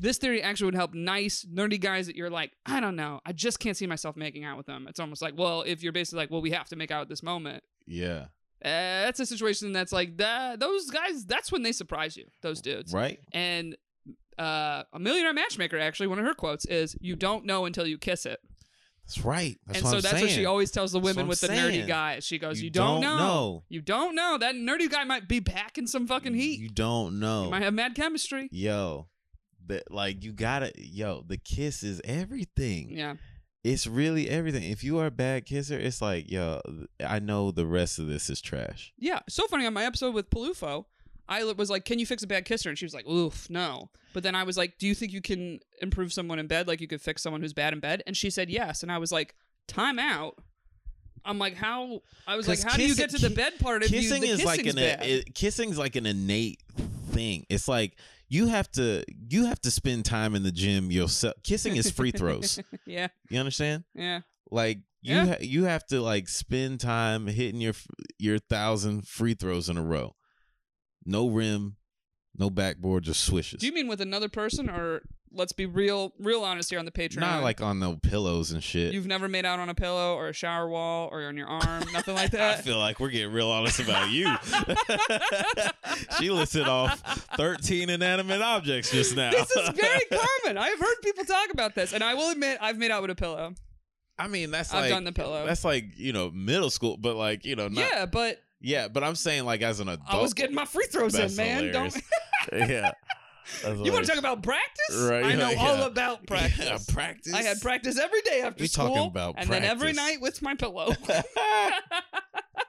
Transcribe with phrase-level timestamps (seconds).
[0.00, 3.32] this theory actually would help nice, nerdy guys that you're like, I don't know, I
[3.32, 4.86] just can't see myself making out with them.
[4.88, 7.08] It's almost like, well, if you're basically like, well, we have to make out at
[7.08, 7.62] this moment.
[7.86, 8.26] Yeah.
[8.62, 10.60] Uh, that's a situation that's like that.
[10.60, 12.24] Those guys, that's when they surprise you.
[12.42, 13.20] Those dudes, Right.
[13.32, 13.76] and
[14.38, 17.98] uh, a millionaire matchmaker actually one of her quotes is you don't know until you
[17.98, 18.38] kiss it
[19.04, 19.58] That's right.
[19.66, 20.22] That's and so I'm that's saying.
[20.24, 22.70] what she always tells the women with the I'm nerdy guys she goes you, You
[22.70, 23.18] don't, don't know.
[23.18, 23.62] know.
[23.68, 27.44] you don't know that nerdy guy might be packing some fucking heat You don't know.
[27.44, 29.08] you might have mad chemistry yo,
[29.70, 31.24] that like you gotta yo.
[31.26, 32.90] The kiss is everything.
[32.90, 33.14] yeah
[33.64, 34.64] It's really everything.
[34.70, 36.60] If you are a bad kisser, it's like yo.
[37.04, 38.92] I know the rest of this is trash.
[38.98, 40.84] yeah so funny on my episode with Palufo
[41.30, 43.88] I was like, "Can you fix a bad kisser?" And she was like, "Oof, no."
[44.12, 46.66] But then I was like, "Do you think you can improve someone in bed?
[46.66, 48.82] Like you could fix someone who's bad in bed?" And she said yes.
[48.82, 49.36] And I was like,
[49.68, 50.34] "Time out."
[51.24, 53.92] I'm like, "How?" I was like, "How do you get to the bed part if
[53.92, 56.60] you kissing the is like an bad?" it, kissing's like an innate
[57.12, 57.46] thing.
[57.48, 57.96] It's like
[58.30, 61.34] you have to you have to spend time in the gym yourself.
[61.42, 62.58] Kissing is free throws.
[62.86, 63.84] yeah, You understand?
[63.94, 64.20] yeah.
[64.50, 65.26] Like you Yeah.
[65.26, 67.74] ha- you have to like spend time hitting your
[68.18, 70.14] your thousand free throws in a row.
[71.04, 71.76] No rim,
[72.36, 73.60] no backboard, just swishes.
[73.60, 75.02] Do you mean with another person, or
[75.32, 77.20] let's be real, real honest here on the Patreon?
[77.20, 78.92] Not like on the pillows and shit.
[78.92, 81.84] you've never made out on a pillow or a shower wall or on your arm,
[81.92, 82.58] nothing like that.
[82.58, 84.26] I feel like we're getting real honest about you.
[86.18, 87.00] she listed off
[87.36, 89.30] 13 inanimate objects just now.
[89.30, 90.58] this is very common.
[90.58, 93.16] I've heard people talk about this, and I will admit I've made out with a
[93.16, 93.54] pillow.
[94.18, 95.46] I mean, that's I've like done the pillow.
[95.46, 98.88] That's like you know middle school, but like you know not yeah, but yeah.
[98.88, 101.64] But I'm saying like as an adult, I was getting my free throws in, man.
[101.64, 102.02] hilarious.
[102.50, 102.92] Don't yeah.
[103.64, 104.96] You want to talk about practice?
[104.96, 105.66] Right, I know yeah.
[105.66, 106.64] all about practice.
[106.66, 107.32] Yeah, practice.
[107.34, 110.42] I had practice every day after We school, talking about and then every night with
[110.42, 110.92] my pillow.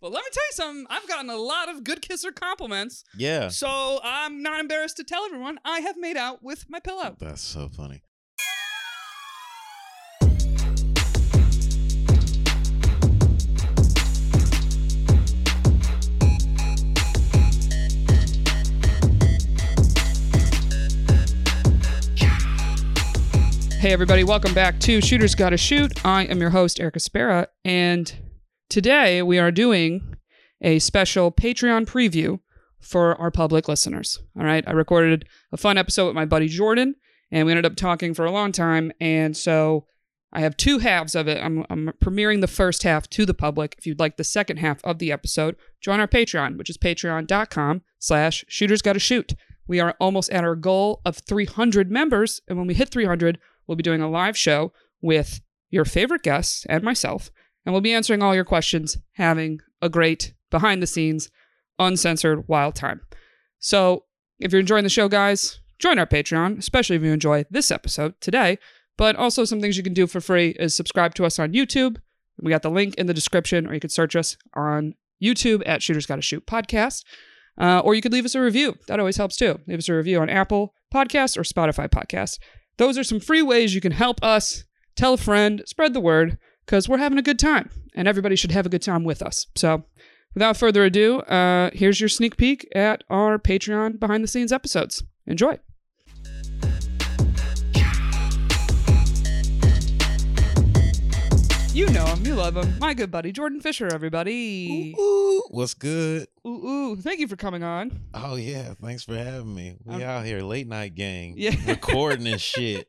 [0.00, 0.86] But let me tell you something.
[0.90, 5.24] I've gotten a lot of good kisser compliments, yeah, so I'm not embarrassed to tell
[5.24, 7.16] everyone I have made out with my pillow.
[7.18, 8.02] that's so funny.
[23.86, 26.04] Hey, everybody, welcome back to Shooters Gotta Shoot.
[26.04, 28.12] I am your host, Erica Spera, and
[28.68, 30.16] today we are doing
[30.60, 32.40] a special Patreon preview
[32.80, 34.18] for our public listeners.
[34.36, 36.96] All right, I recorded a fun episode with my buddy Jordan,
[37.30, 39.86] and we ended up talking for a long time, and so
[40.32, 41.40] I have two halves of it.
[41.40, 43.76] I'm, I'm premiering the first half to the public.
[43.78, 47.82] If you'd like the second half of the episode, join our Patreon, which is patreon.com
[48.00, 49.34] slash shooters gotta shoot.
[49.68, 53.76] We are almost at our goal of 300 members, and when we hit 300, we'll
[53.76, 55.40] be doing a live show with
[55.70, 57.30] your favorite guests and myself,
[57.64, 61.30] and we'll be answering all your questions, having a great behind the scenes,
[61.78, 63.00] uncensored wild time.
[63.58, 64.04] So,
[64.38, 68.14] if you're enjoying the show, guys, join our Patreon, especially if you enjoy this episode
[68.20, 68.58] today.
[68.96, 71.96] But also, some things you can do for free is subscribe to us on YouTube.
[72.40, 75.82] We got the link in the description, or you could search us on YouTube at
[75.82, 77.04] Shooters Gotta Shoot Podcast.
[77.58, 78.76] Uh, or you could leave us a review.
[78.86, 79.60] That always helps too.
[79.66, 82.38] Leave us a review on Apple Podcasts or Spotify Podcasts.
[82.78, 84.64] Those are some free ways you can help us.
[84.96, 88.52] Tell a friend, spread the word, because we're having a good time, and everybody should
[88.52, 89.46] have a good time with us.
[89.54, 89.84] So,
[90.34, 95.02] without further ado, uh, here's your sneak peek at our Patreon behind the scenes episodes.
[95.26, 95.58] Enjoy.
[101.76, 102.78] You know him, you love him.
[102.78, 104.94] My good buddy, Jordan Fisher, everybody.
[104.98, 106.26] Ooh, ooh, what's good?
[106.46, 106.96] Ooh, ooh.
[106.96, 108.00] Thank you for coming on.
[108.14, 109.76] Oh yeah, thanks for having me.
[109.84, 111.54] We Um, out here late night gang, Yeah.
[111.66, 112.88] recording and shit.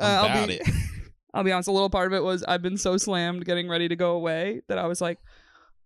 [0.00, 0.62] Uh, I'm I'll about be- it.
[1.34, 3.88] I'll be honest, a little part of it was I've been so slammed getting ready
[3.88, 5.18] to go away that I was like,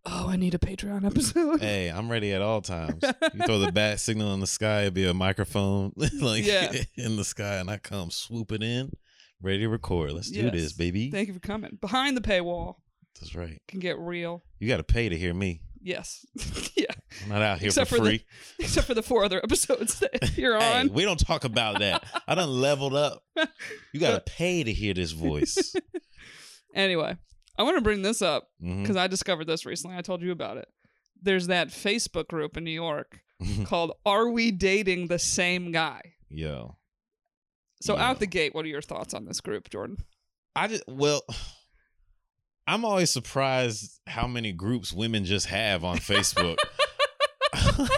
[0.04, 1.62] oh, I need a Patreon episode.
[1.62, 3.02] Hey, I'm ready at all times.
[3.32, 6.70] You throw the bat signal in the sky, it'll be a microphone like Yeah.
[6.96, 8.92] in the sky, and I come swooping in,
[9.42, 10.12] ready to record.
[10.12, 10.52] Let's do Yes.
[10.52, 11.10] this, baby.
[11.10, 11.78] Thank you for coming.
[11.80, 12.76] Behind the paywall
[13.20, 13.60] That's right.
[13.68, 14.42] can get real.
[14.58, 15.60] You got to pay to hear me.
[15.82, 16.24] Yes.
[16.76, 16.86] yeah.
[17.22, 18.24] I'm not out here Except for for the- free.
[18.58, 20.92] Except for the four other episodes that you're Hey, on.
[20.92, 22.04] we don't talk about that.
[22.26, 23.22] I done leveled up.
[23.92, 25.74] You got to pay to hear this voice.
[26.74, 27.16] Anyway,
[27.58, 28.82] I want to bring this up Mhm.
[28.82, 29.96] because I discovered this recently.
[29.96, 30.68] I told you about it.
[31.22, 33.20] There's that Facebook group in New York
[33.64, 36.14] called Are We Dating the Same Guy?
[36.28, 36.76] Yo,
[37.84, 38.08] So, Yeah.
[38.08, 39.98] out the gate, what are your thoughts on this group, Jordan?
[40.56, 41.22] I just well,
[42.66, 46.56] I'm always surprised how many groups women just have on Facebook.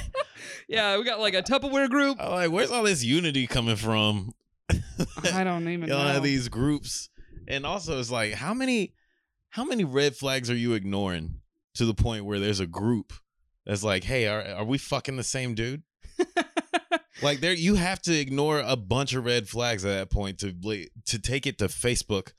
[0.68, 2.16] Yeah, we got like a Tupperware group.
[2.20, 4.32] I'm like, where's all this unity coming from?
[5.32, 6.12] I don't even Y'all know.
[6.12, 7.08] have these groups,
[7.46, 8.92] and also it's like, how many,
[9.50, 11.36] how many red flags are you ignoring
[11.74, 13.12] to the point where there's a group
[13.64, 15.84] that's like, hey, are are we fucking the same dude?
[17.22, 20.52] Like there, you have to ignore a bunch of red flags at that point to
[21.06, 22.32] to take it to Facebook,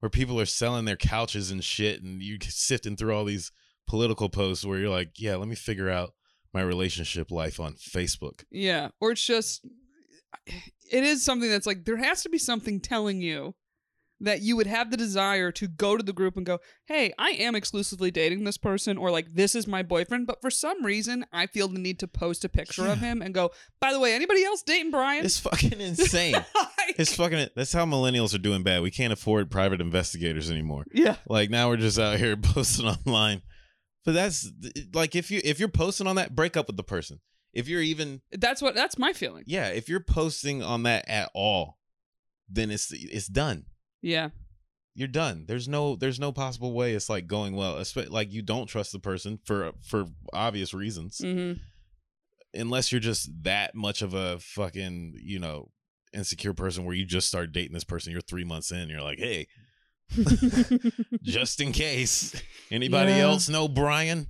[0.00, 3.50] where people are selling their couches and shit, and you sifting through all these
[3.86, 6.14] political posts where you're like, yeah, let me figure out
[6.52, 8.44] my relationship life on Facebook.
[8.50, 9.66] Yeah, or it's just
[10.46, 13.54] it is something that's like there has to be something telling you
[14.22, 17.30] that you would have the desire to go to the group and go, "Hey, I
[17.30, 21.24] am exclusively dating this person or like this is my boyfriend, but for some reason
[21.32, 23.50] I feel the need to post a picture of him and go,
[23.80, 26.32] "By the way, anybody else dating Brian?" It's fucking insane.
[26.34, 27.48] Like- it's fucking.
[27.56, 28.82] That's how millennials are doing bad.
[28.82, 30.84] We can't afford private investigators anymore.
[30.92, 31.16] yeah.
[31.26, 33.42] Like now we're just out here posting online.
[34.04, 34.50] But that's
[34.92, 37.20] like if you if you're posting on that, break up with the person.
[37.52, 39.44] If you're even That's what that's my feeling.
[39.46, 41.78] yeah, if you're posting on that at all,
[42.48, 43.64] then it's it's done.
[44.02, 44.30] Yeah.
[44.94, 45.44] You're done.
[45.46, 47.82] There's no there's no possible way it's like going well.
[48.08, 51.60] Like you don't trust the person for for obvious reasons, Mhm.
[52.54, 55.70] unless you're just that much of a fucking you know
[56.12, 58.10] insecure person where you just start dating this person.
[58.12, 58.88] You're three months in.
[58.88, 59.46] You're like, hey,
[61.22, 62.34] just in case.
[62.70, 63.18] Anybody Yeah.
[63.18, 64.28] else know Brian?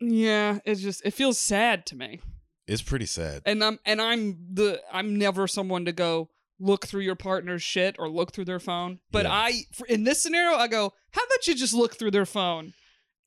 [0.00, 2.20] yeah, it's just it feels sad to me.
[2.66, 3.42] It's pretty sad.
[3.46, 7.96] and I'm and I'm the I'm never someone to go look through your partner's shit
[7.98, 8.98] or look through their phone.
[9.10, 9.32] But Yeah.
[9.32, 12.74] I for, in this scenario I go, how about you just look through their phone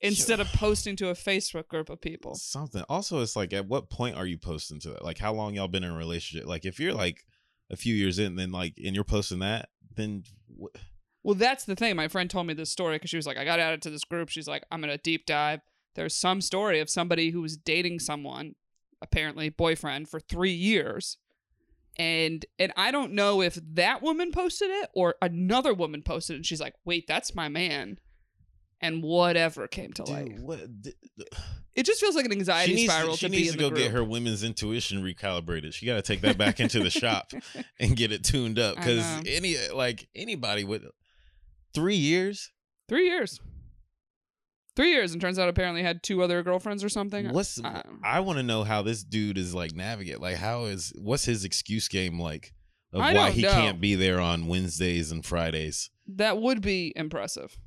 [0.01, 2.35] instead of posting to a Facebook group of people?
[2.35, 2.83] Something.
[2.89, 5.03] Also, it's like, at what point are you posting to that?
[5.05, 6.47] Like, how long y'all been in a relationship?
[6.47, 7.23] Like, if you're like
[7.69, 10.23] a few years in, then like, and you're posting that, then
[10.61, 10.75] wh-
[11.23, 11.95] Well, that's the thing.
[11.95, 14.03] My friend told me this story because she was like, I got added to this
[14.03, 14.29] group.
[14.29, 15.61] She's like, I'm gonna deep dive.
[15.95, 18.55] There's some story of somebody who was dating someone,
[19.01, 21.17] apparently boyfriend, for three years.
[21.97, 26.37] And and I don't know if that woman posted it or another woman posted it.
[26.37, 27.99] And she's like, wait, that's my man.
[28.79, 30.39] And whatever came to light.
[30.39, 30.81] what?
[30.81, 31.25] d- d-
[31.73, 33.91] It just feels like an anxiety She spiral to, she to needs to go get
[33.91, 35.73] her women's intuition recalibrated.
[35.73, 37.31] She got to take that back into the shop
[37.79, 40.83] and get it tuned up because any like anybody with
[41.73, 42.51] three years.
[42.89, 43.39] Three years.
[44.75, 47.33] Three years, and turns out apparently had two other girlfriends or something.
[47.33, 50.21] What's Uh, I want to know how this dude is like navigate.
[50.21, 52.53] Like, how is what's his excuse game like
[52.93, 53.51] of I why don't he know.
[53.51, 55.89] can't be there on Wednesdays and Fridays?
[56.15, 57.57] that would be impressive.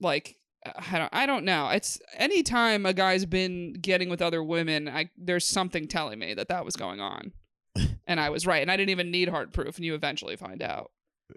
[0.00, 1.68] Like I don't, I don't know.
[1.68, 6.48] It's anytime a guy's been getting with other women, I there's something telling me that
[6.48, 7.32] that was going on,
[8.06, 10.62] and I was right, and I didn't even need hard proof, and you eventually find
[10.62, 10.90] out.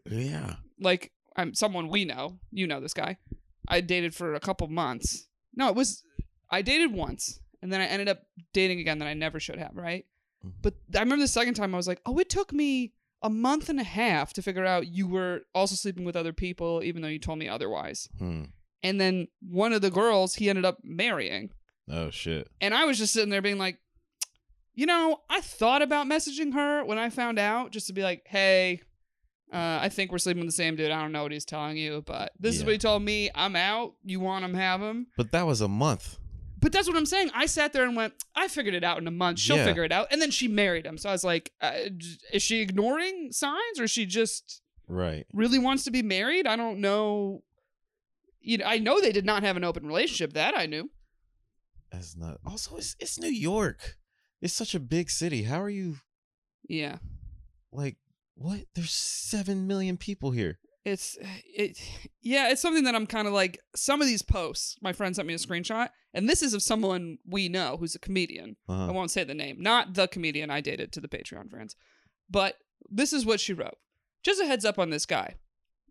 [0.09, 0.56] Yeah.
[0.80, 3.18] Like I'm someone we know, you know this guy.
[3.68, 5.27] I dated for a couple months.
[5.56, 6.04] No, it was
[6.50, 8.24] I dated once, and then I ended up
[8.54, 10.06] dating again that I never should have, right?
[10.45, 10.54] Mhm.
[10.62, 13.69] But I remember the second time I was like, oh, it took me a month
[13.69, 17.07] and a half to figure out you were also sleeping with other people, even though
[17.07, 18.10] you told me otherwise.
[18.19, 18.45] Hmm.
[18.83, 21.51] And then one of the girls he ended up marrying.
[21.89, 22.50] Oh shit.
[22.59, 23.80] And I was just sitting there being like,
[24.75, 28.24] you know, I thought about messaging her when I found out just to be like,
[28.25, 28.81] hey,
[29.51, 30.92] uh, I think we're sleeping with the same dude.
[30.92, 32.66] I don't know what he's telling you, but this is Yeah.
[32.68, 33.30] what he told me.
[33.36, 33.95] I'm out.
[34.04, 35.07] You want him, have him.
[35.18, 36.18] But that was a month.
[36.60, 37.30] But that's what I'm saying.
[37.34, 39.38] I sat there and went, I figured it out in a month.
[39.40, 39.66] She'll Yeah.
[39.66, 40.07] figure it out.
[40.12, 40.98] And then she married him.
[40.98, 41.74] So I was like, uh,
[42.31, 45.25] is she ignoring signs or is she just Right.
[45.34, 46.48] really wants to be married?
[46.48, 47.44] I don't know.
[48.40, 50.34] You know, I know they did not have an open relationship.
[50.34, 50.90] That I knew.
[51.92, 52.40] That's not.
[52.45, 53.98] Also, it's it's New York.
[54.42, 55.44] It's such a big city.
[55.44, 55.98] How are you
[56.68, 56.98] Yeah.
[57.72, 57.98] like?
[58.35, 58.62] What?
[58.75, 60.59] There's seven million people here.
[60.85, 61.80] It's it
[62.21, 64.75] yeah, it's something that I'm kind of like some of these posts.
[64.81, 67.99] My friend sent me a screenshot, and this is of someone we know who's a
[67.99, 68.56] comedian.
[68.68, 68.94] I Uh-huh.
[68.94, 71.75] won't say the name, not the comedian I dated to the Patreon friends,
[72.30, 72.56] but
[72.90, 73.78] this is what she wrote.
[74.23, 75.35] Just a heads up on this guy.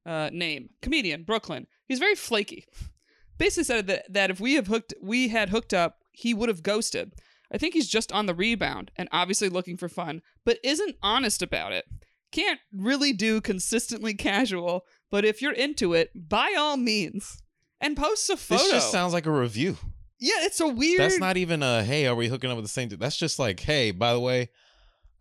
[0.05, 1.67] Uh, name comedian Brooklyn.
[1.87, 2.65] He's very flaky.
[3.39, 6.63] Basically said that that if we have hooked, we had hooked up, he would have
[6.63, 7.13] ghosted.
[7.55, 11.43] I think he's just on the rebound and obviously looking for fun, but isn't honest
[11.43, 11.85] about it.
[12.33, 17.43] Can't really do consistently casual, but if you're into it, by all means,
[17.81, 18.63] and posts a photo.
[18.63, 19.77] This just sounds like a review.
[20.19, 21.01] yeah, it's a weird.
[21.01, 23.01] That's not even a hey, are we hooking up with the same dude?
[23.01, 24.49] That's just like, hey, by the way,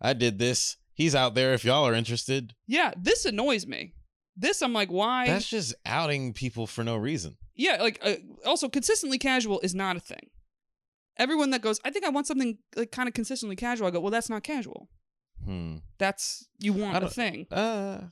[0.00, 0.76] I did this.
[0.94, 2.54] He's out there if y'all are interested.
[2.66, 3.94] Yeah, this annoys me.
[4.36, 5.26] This I'm like, why?
[5.26, 7.36] That's just outing people for no reason.
[7.54, 8.14] yeah, like uh,
[8.46, 10.30] also consistently casual is not a thing.
[11.18, 13.86] Everyone that goes, I think I want something like kind of consistently casual.
[13.86, 14.88] I go, well, that's not casual.
[15.44, 15.76] Hmm.
[15.98, 17.46] That's you want a thing.
[17.50, 18.02] Uh,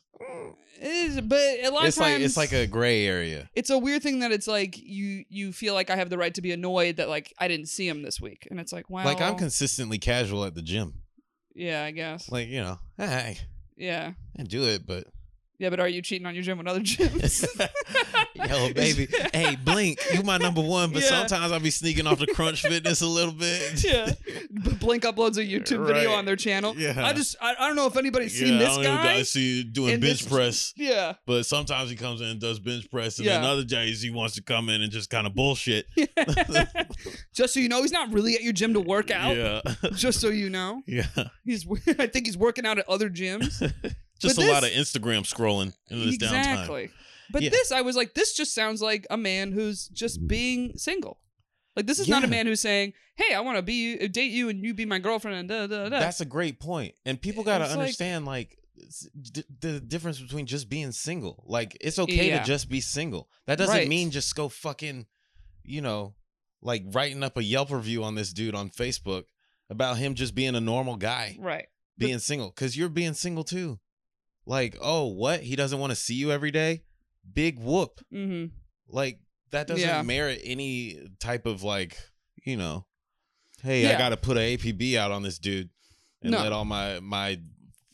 [0.83, 3.49] It is, but a lot it's of times like it's like a gray area.
[3.55, 6.33] it's a weird thing that it's like you you feel like I have the right
[6.35, 9.05] to be annoyed that like I didn't see him this week, and it's like, wow,
[9.05, 11.03] Like I'm consistently casual at the gym.
[11.55, 13.39] yeah, I guess, Like you know, hey,
[13.77, 15.05] yeah, I do it, but
[15.61, 17.45] Yeah, but are you cheating on your gym with other gyms?
[18.35, 19.07] Yo, baby.
[19.35, 21.09] hey, Blink, you my number one, but Yeah.
[21.09, 23.85] sometimes I'll be sneaking off the Crunch Fitness a little bit.
[23.85, 24.13] yeah.
[24.79, 26.75] Blink uploads a YouTube video on their channel.
[26.79, 26.95] Yeah.
[27.05, 29.03] I just I, I don't know if anybody's seen Yeah, this I guy.
[29.05, 30.73] gotta see you doing bench this- press.
[30.79, 31.13] Yeah.
[31.27, 33.35] But sometimes he comes in and does bench press, and Yeah.
[33.43, 35.85] then other days he wants to come in and just kind of bullshit.
[37.35, 39.37] just so you know, he's not really at your gym to work out.
[39.37, 39.61] Yeah,
[39.95, 41.05] Just so you know, yeah.
[41.45, 41.67] he's.
[41.99, 43.61] I think he's working out at other gyms.
[44.21, 46.39] Just But a lot of Instagram scrolling in this downtime.
[46.39, 46.91] exactly.
[47.33, 47.51] But Yeah.
[47.51, 50.27] this, I was like, this just sounds like a man who's just mm-hmm.
[50.27, 51.19] being single.
[51.77, 54.33] Like this is not a man who's saying, "Hey, I want to be uh, date
[54.33, 56.01] you and you be my girlfriend." And da da da.
[56.01, 59.79] That's a great point, and people got to It's like- understand like s- d- the
[59.81, 61.45] difference between just being single.
[61.47, 62.41] Like it's okay Yeah.
[62.41, 63.31] to just be single.
[63.47, 63.89] That doesn't Right.
[63.89, 65.07] mean just go fucking,
[65.63, 66.17] you know,
[66.61, 69.25] like writing up a Yelp review on this dude on Facebook
[69.71, 71.67] about him just being a normal guy right.
[71.97, 73.79] But- being single because you're being single too.
[74.47, 75.41] Like, oh, what?
[75.41, 76.83] He doesn't want to see you every day?
[77.33, 78.01] Big whoop.
[78.13, 78.47] Mm-hmm.
[78.89, 79.21] Like
[79.53, 80.03] that doesn't Yeah.
[80.03, 81.97] merit any type of like,
[82.45, 82.87] you know,
[83.63, 83.95] hey, Yeah.
[83.95, 85.71] I got to put a APB out on this dude
[86.23, 86.39] and No.
[86.43, 87.39] let all my my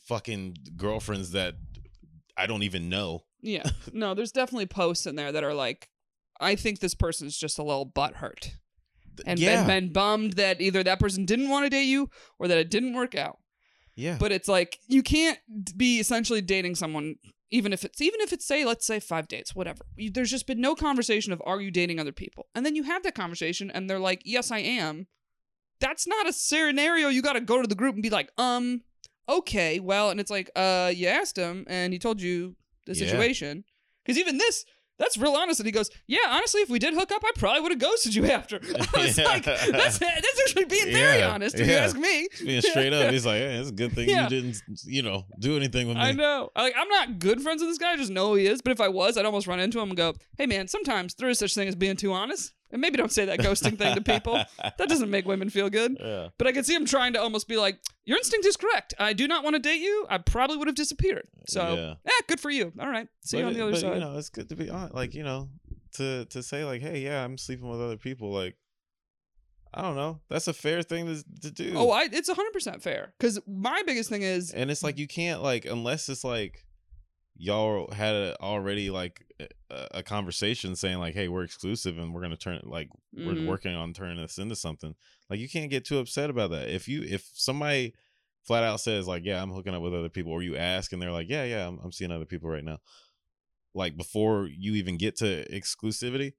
[0.05, 1.55] fucking girlfriends that
[2.37, 3.23] I don't even know.
[3.41, 3.63] Yeah.
[3.93, 5.89] No, there's definitely posts in there that are like,
[6.39, 8.51] I think this person's just a little butthurt
[9.25, 12.47] and yeah, been, been bummed that either that person didn't want to date you or
[12.47, 13.39] that it didn't work out.
[13.97, 15.39] Yeah, But it's like you can't
[15.75, 17.15] be essentially dating someone,
[17.51, 19.83] even if it's even if it's say let's say five dates, whatever.
[19.95, 22.83] You, there's just been no conversation of are you dating other people, and then you
[22.83, 25.07] have that conversation, and they're like, yes, I am.
[25.79, 28.81] That's not a scenario you got to go to the group and be like, um,
[29.27, 33.05] okay, well, and it's like, uh, you asked him and he told you the Yeah.
[33.05, 33.63] situation,
[34.05, 34.63] because even this.
[34.99, 35.59] That's real honest.
[35.59, 38.15] And he goes, Yeah, honestly, if we did hook up, I probably would have ghosted
[38.15, 38.55] you after.
[38.95, 39.25] I was Yeah.
[39.25, 41.29] like, That's that's actually being very Yeah.
[41.33, 42.27] honest, if you ask me.
[42.43, 44.23] being straight up, he's like, hey, it's a good thing Yeah.
[44.23, 46.03] you didn't, you know, do anything with me.
[46.03, 46.49] I know.
[46.55, 47.91] Like I'm not good friends with this guy.
[47.93, 48.61] I just know who he is.
[48.61, 51.29] But if I was, I'd almost run into him and go, "Hey, man, sometimes there
[51.29, 54.01] is such thing as being too honest." And maybe don't say that ghosting thing to
[54.01, 54.43] people.
[54.77, 55.97] That doesn't make women feel good.
[55.99, 56.29] Yeah.
[56.37, 58.93] But I could see him trying to almost be like, "Your instinct is correct.
[58.99, 60.05] I do not want to date you.
[60.09, 61.93] I probably would have disappeared." So, Yeah.
[62.05, 62.73] yeah, good for you.
[62.79, 63.93] All right, see you on the other but, side.
[63.95, 64.91] You know, it's good to be on.
[64.93, 65.49] Like you know,
[65.93, 68.31] to to say like, hey, yeah, I'm sleeping with other people.
[68.31, 68.55] Like,
[69.73, 70.19] I don't know.
[70.29, 71.73] That's a fair thing to to do.
[71.75, 73.13] oh, I, it's 100 percent fair.
[73.17, 76.65] Because my biggest thing is, and it's like you can't like unless it's like
[77.37, 82.21] y'all had a, already like a, a conversation saying like, hey, we're exclusive and we're
[82.21, 83.25] gonna turn like Mhm.
[83.43, 84.95] we're working on turning this into something.
[85.29, 86.69] Like you can't get too upset about that.
[86.69, 87.93] If you if somebody
[88.45, 91.01] flat out says like, yeah, I'm hooking up with other people, or you ask and
[91.01, 92.79] they're like, yeah, yeah, I'm, I'm seeing other people right now.
[93.73, 96.33] Like before you even get to exclusivity,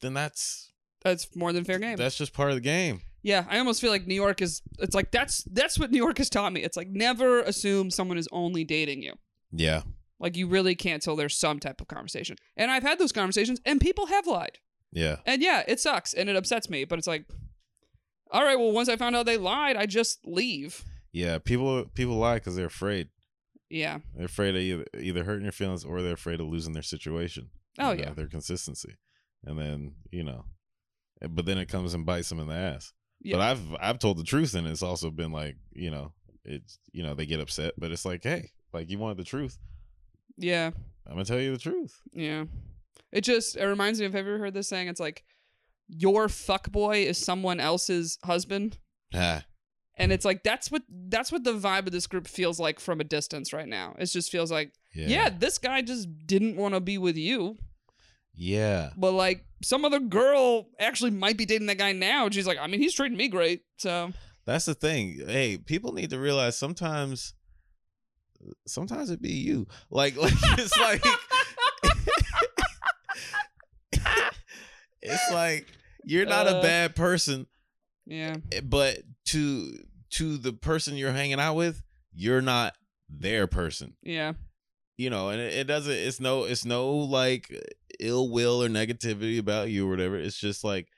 [0.00, 1.96] then that's that's more than fair game.
[1.96, 3.02] that's just part of the game.
[3.22, 4.62] Yeah, I almost feel like New York is.
[4.78, 6.62] It's like that's that's what New York has taught me.
[6.62, 9.14] It's like never assume someone is only dating you.
[9.58, 9.82] Yeah.
[10.18, 12.36] Like you really can't till there's some type of conversation.
[12.56, 14.58] And I've had those conversations, and people have lied.
[14.92, 15.16] Yeah.
[15.26, 16.84] And yeah, it sucks and it upsets me.
[16.84, 17.26] But it's like,
[18.30, 20.84] all right, well, once I found out they lied, I just leave.
[21.12, 21.38] Yeah.
[21.38, 23.08] People people lie because they're afraid.
[23.68, 23.98] Yeah.
[24.14, 27.50] They're afraid of either, either hurting your feelings or they're afraid of losing their situation.
[27.78, 28.12] Oh know, yeah.
[28.14, 28.96] their consistency,
[29.44, 30.44] and then you know,
[31.22, 32.92] eh, but then it comes and bites them in the ass.
[33.20, 33.36] Yeah.
[33.36, 36.12] But I've I've told the truth, and it's also been like you know,
[36.44, 39.58] it's you know they get upset, but it's like hey, like you wanted the truth,
[40.36, 40.70] Yeah.
[41.06, 42.00] I'm gonna tell you the truth.
[42.12, 42.44] Yeah.
[43.12, 44.88] It just it reminds me of have you ever heard this saying?
[44.88, 45.24] It's like
[45.88, 48.78] your fuck boy is someone else's husband.
[49.12, 49.42] Yeah.
[49.98, 53.00] And it's like that's what that's what the vibe of this group feels like from
[53.00, 53.94] a distance right now.
[53.98, 57.56] It just feels like yeah, yeah, this guy just didn't want to be with you.
[58.34, 62.24] yeah, But like some other girl actually might be dating that guy now.
[62.26, 63.62] And she's like, I mean, he's treating me great.
[63.78, 64.12] So
[64.44, 65.20] That's the thing.
[65.26, 67.34] Hey, people need to realize sometimes,
[68.66, 69.66] sometimes it be you.
[69.90, 71.02] Like, like it's like,
[75.02, 75.66] it's like
[76.04, 76.56] you're not Uh.
[76.58, 77.46] a bad person,
[78.06, 78.36] yeah.
[78.52, 79.76] eh, but to
[80.10, 81.82] to the person you're hanging out with,
[82.14, 82.74] you're not
[83.08, 83.96] their person.
[84.02, 84.34] Yeah.
[84.96, 85.92] You know, and it, it doesn't.
[85.92, 86.44] It's no.
[86.44, 87.50] It's no like
[88.00, 90.16] ill will or negativity about you or whatever.
[90.16, 90.88] It's just like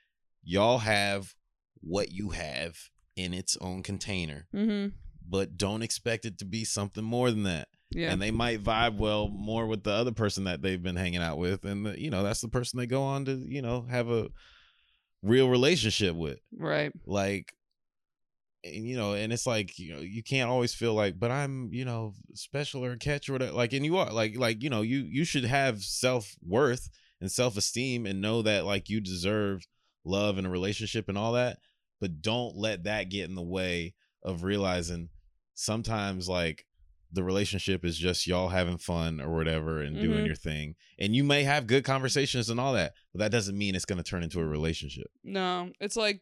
[0.43, 1.33] y'all have
[1.81, 2.77] what you have
[3.17, 4.95] in its own container Mm-hmm.
[5.29, 7.67] But don't expect it to be something more than that.
[7.91, 8.11] Yeah.
[8.11, 11.37] And they might vibe well more with the other person that they've been hanging out
[11.37, 14.09] with, and the, you know that's the person they go on to you know have
[14.09, 14.27] a
[15.23, 16.39] real relationship with.
[16.55, 16.91] right.
[17.05, 17.53] Like,
[18.63, 21.69] and you know, and it's like you know you can't always feel like, but I'm
[21.71, 23.53] you know special or catch or whatever.
[23.53, 26.89] Like, and you are like like you know you you should have self worth
[27.21, 29.65] and self esteem and know that like you deserve
[30.05, 31.57] love and a relationship and all that,
[31.99, 35.09] but don't let that get in the way of realizing
[35.59, 36.65] sometimes like
[37.11, 40.25] the relationship is just y'all having fun or whatever and doing Mhm.
[40.27, 40.75] your thing.
[40.99, 43.97] And you may have good conversations and all that, but that doesn't mean it's going
[44.01, 45.07] to turn into a relationship.
[45.23, 46.21] No, it's like,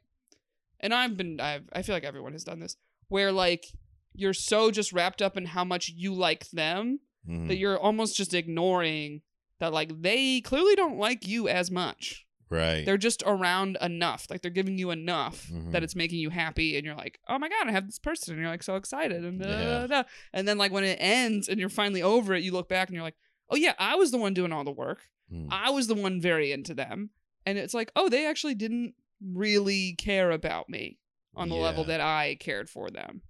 [0.79, 2.77] and I've been, I've, I feel like everyone has done this,
[3.09, 3.65] where like
[4.13, 7.47] you're so just wrapped up in how much you like them Mhm.
[7.49, 9.21] that you're almost just ignoring
[9.59, 12.25] that like they clearly don't like you as much.
[12.49, 12.85] Right.
[12.85, 15.71] They're just around enough, like they're giving you enough Mhm.
[15.73, 18.33] that it's making you happy, and you're like, oh my god, I have this person,
[18.35, 19.79] and you're like so excited, and da, Yeah.
[19.79, 20.03] da, da.
[20.33, 22.95] and then like when it ends and you're finally over it, you look back and
[22.95, 23.17] you're like,
[23.49, 25.09] oh yeah, I was the one doing all the work.
[25.31, 25.47] Mm.
[25.51, 27.09] I was the one very into them.
[27.45, 30.99] And it's like, oh, they actually didn't really care about me
[31.35, 33.21] on the level that I cared for them.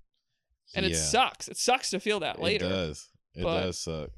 [0.75, 1.47] And it sucks.
[1.47, 2.65] It sucks to feel that later.
[2.65, 3.09] It does.
[3.35, 4.09] It but- does suck.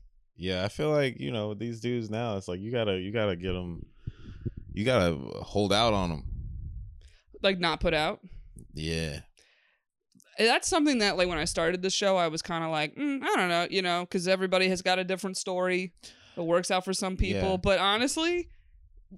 [0.41, 2.37] Yeah, I feel like you know these dudes now.
[2.37, 3.85] It's like you gotta you gotta get them.
[4.73, 6.23] You gotta hold out on them.
[7.41, 8.19] Like not put out.
[8.73, 9.21] Yeah.
[10.37, 13.21] That's something that like when I started the show, I was kind of like, mm,
[13.21, 15.93] I don't know, you know, because everybody has got a different story.
[16.37, 17.57] It works out for some people, Yeah.
[17.57, 18.47] but honestly,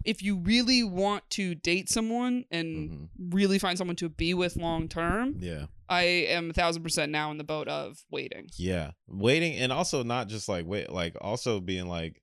[0.05, 3.09] if you really want to date someone and Mhm.
[3.35, 5.65] really find someone to be with long term, Yeah.
[5.89, 8.47] I am a thousand percent now in the boat of waiting.
[8.57, 8.91] Yeah.
[9.07, 12.21] Waiting and also not just like wait, like also being like,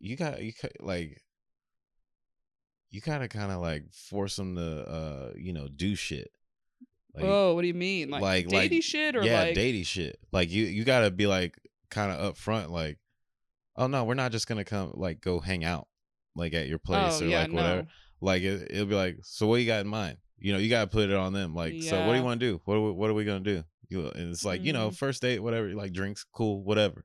[0.00, 1.20] you got you ca- like.
[2.94, 6.30] You gotta kind of like force them to, uh, you know, do shit.
[7.12, 8.08] Like, oh, what do you mean?
[8.08, 10.16] Like, like- datey like- shit or yeah, like datey shit.
[10.30, 11.58] Like you, you gotta be like
[11.90, 12.70] kind of upfront.
[12.70, 12.98] Like,
[13.76, 15.88] oh no, we're not just gonna come like go hang out
[16.36, 17.82] like at your place oh, or yeah, like whatever.
[17.82, 17.88] no.
[18.20, 20.18] Like it, it'll be like, so what you got in mind?
[20.38, 21.52] You know, you gotta put it on them.
[21.52, 22.60] Like, so what do you want to do?
[22.64, 23.64] What are we, what are we gonna do?
[23.88, 24.96] You and it's like you know, Mhm.
[24.96, 25.74] first date, whatever.
[25.74, 27.04] Like drinks, cool, whatever.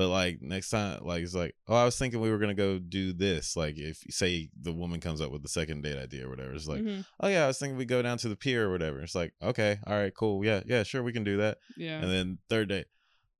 [0.00, 2.78] But like next time, like it's like, oh, I was thinking we were gonna go
[2.78, 3.54] do this.
[3.54, 6.66] Like if say the woman comes up with the second date idea or whatever, it's
[6.66, 7.04] like, Mhm.
[7.20, 9.00] oh yeah, I was thinking we go down to the pier or whatever.
[9.02, 11.58] It's like, okay, all right, cool, yeah, yeah, sure, we can do that.
[11.76, 12.00] yeah.
[12.00, 12.86] And then third date,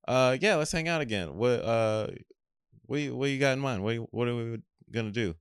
[0.06, 1.34] uh, yeah, let's hang out again.
[1.34, 2.08] What uh,
[2.82, 3.82] what you, what you got in mind?
[3.82, 4.58] What what are we
[4.92, 5.36] gonna do?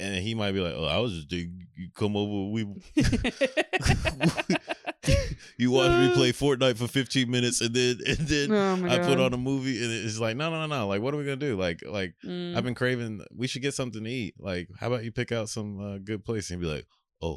[0.00, 1.48] And he might be like, oh, I was just you
[1.94, 2.64] come over, we
[5.58, 9.18] you watch me play Fortnite for 15 minutes, and then and then oh I put
[9.20, 10.88] on a movie, and it's like, no, no, no, no.
[10.88, 11.56] Like, what are we gonna do?
[11.56, 12.56] Like, like Mm.
[12.56, 13.22] I've been craving.
[13.34, 14.34] We should get something to eat.
[14.38, 16.86] Like, how about you pick out some uh, good place and be like,
[17.22, 17.28] oh,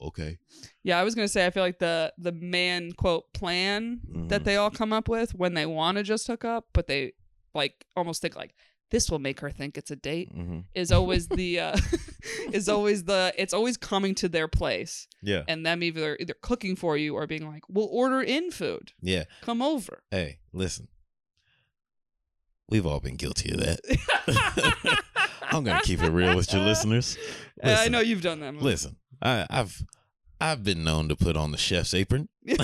[0.00, 0.38] oh, okay.
[0.82, 4.44] Yeah, I was gonna say I feel like the the man quote plan that Mhm.
[4.44, 7.12] they all come up with when they want to just hook up, but they
[7.54, 8.54] like almost think like
[8.90, 11.76] this will make her think it's a date hmm is always the uh
[12.52, 16.76] is always the it's always coming to their place Yeah, and them either either cooking
[16.76, 19.24] for you or being like we'll order in food yeah.
[19.42, 20.88] come over Hey, listen.
[22.68, 25.02] We've all been guilty of that.
[25.42, 27.16] I'm gonna keep it real with your listeners.
[27.62, 28.56] I know you've done that.
[28.56, 29.84] Listen, I, I've
[30.40, 32.28] I've been known to put on the chef's apron.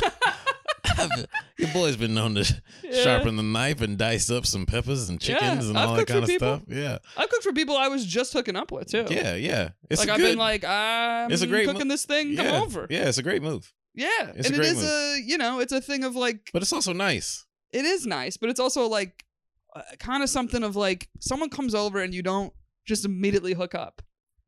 [1.59, 3.03] Your boy's been known to Yeah.
[3.05, 6.07] sharpen the knife and dice up some peppers and Yeah, chickens and I've all that
[6.07, 6.57] kind of people.
[6.59, 6.63] stuff.
[6.69, 9.07] Yeah, I've cooked for people I was just hooking up with too.
[9.11, 9.71] yeah, yeah.
[9.91, 12.37] It's like I've good, been like, I'm it's a great mo- cooking this thing.
[12.37, 12.87] Come over.
[12.91, 15.61] Yeah, it's a great move, Yeah, It's a and it great is a you know
[15.61, 17.47] it's a thing of like but it's also nice.
[17.73, 19.25] it is nice, but it's also like
[19.75, 22.53] uh, kind of something of like someone comes over and you don't
[22.87, 24.03] just immediately hook up.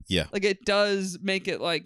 [0.08, 0.24] Yeah.
[0.32, 1.84] like it does make it like,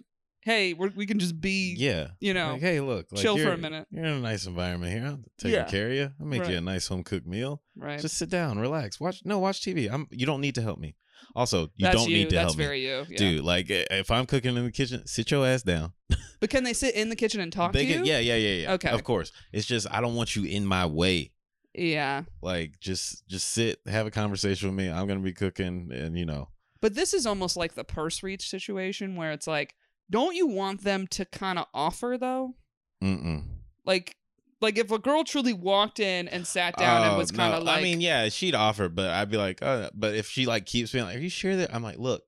[0.48, 3.52] hey, we're, we can just be Yeah, you know like hey, look, like, chill for
[3.52, 3.86] a minute.
[3.90, 5.04] You're in a nice environment here.
[5.06, 5.64] I'm taking Yeah.
[5.64, 6.10] care of you.
[6.20, 6.50] I'll make Right.
[6.52, 7.62] you a nice home cooked meal.
[7.76, 8.00] right.
[8.00, 9.20] Just sit down, relax, watch.
[9.24, 9.88] No, watch TV.
[9.92, 10.06] I'm.
[10.10, 10.96] You don't need to help me.
[11.34, 12.16] Also, you That's don't you.
[12.16, 12.64] need to That's help me.
[12.64, 13.18] very you, yeah.
[13.18, 15.92] Dude, like if I'm cooking in the kitchen, sit your ass down.
[16.40, 18.12] But can they sit in the kitchen and talk They to can- you?
[18.12, 18.72] yeah, yeah, yeah, yeah.
[18.74, 18.90] Okay.
[18.90, 19.32] Of course.
[19.52, 21.32] It's just I don't want you in my way.
[21.74, 22.22] Yeah.
[22.40, 24.88] Like just just sit, have a conversation with me.
[24.90, 26.48] I'm gonna be cooking and you know.
[26.80, 29.74] But this is almost like the purse reach situation where it's like,
[30.10, 32.54] don't you want them to kind of offer though?
[33.02, 33.44] Mm-mm.
[33.84, 34.16] Like,
[34.60, 37.62] like if a girl truly walked in and sat down and Oh, was kind of
[37.64, 37.70] no.
[37.70, 40.66] like, I mean, yeah, she'd offer, but I'd be like, uh, but if she like
[40.66, 42.22] keeps being like, Are you sure that I'm like, look,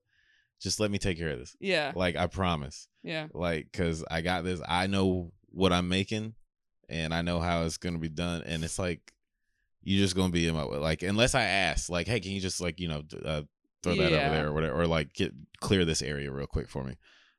[0.61, 1.57] just let me take care of this.
[1.61, 2.87] yeah, Like, I promise.
[3.03, 4.61] yeah, Like, cause I got this.
[4.69, 6.35] I know what I'm making
[6.89, 8.43] and I know how it's gonna be done.
[8.45, 9.13] And it's like
[9.83, 10.77] you're just gonna be in my way.
[10.77, 13.43] Like, unless I ask, like, hey, can you just like, you know, uh,
[13.83, 14.19] throw that Yeah.
[14.19, 16.97] over there or whatever, or like get clear this area real quick for me.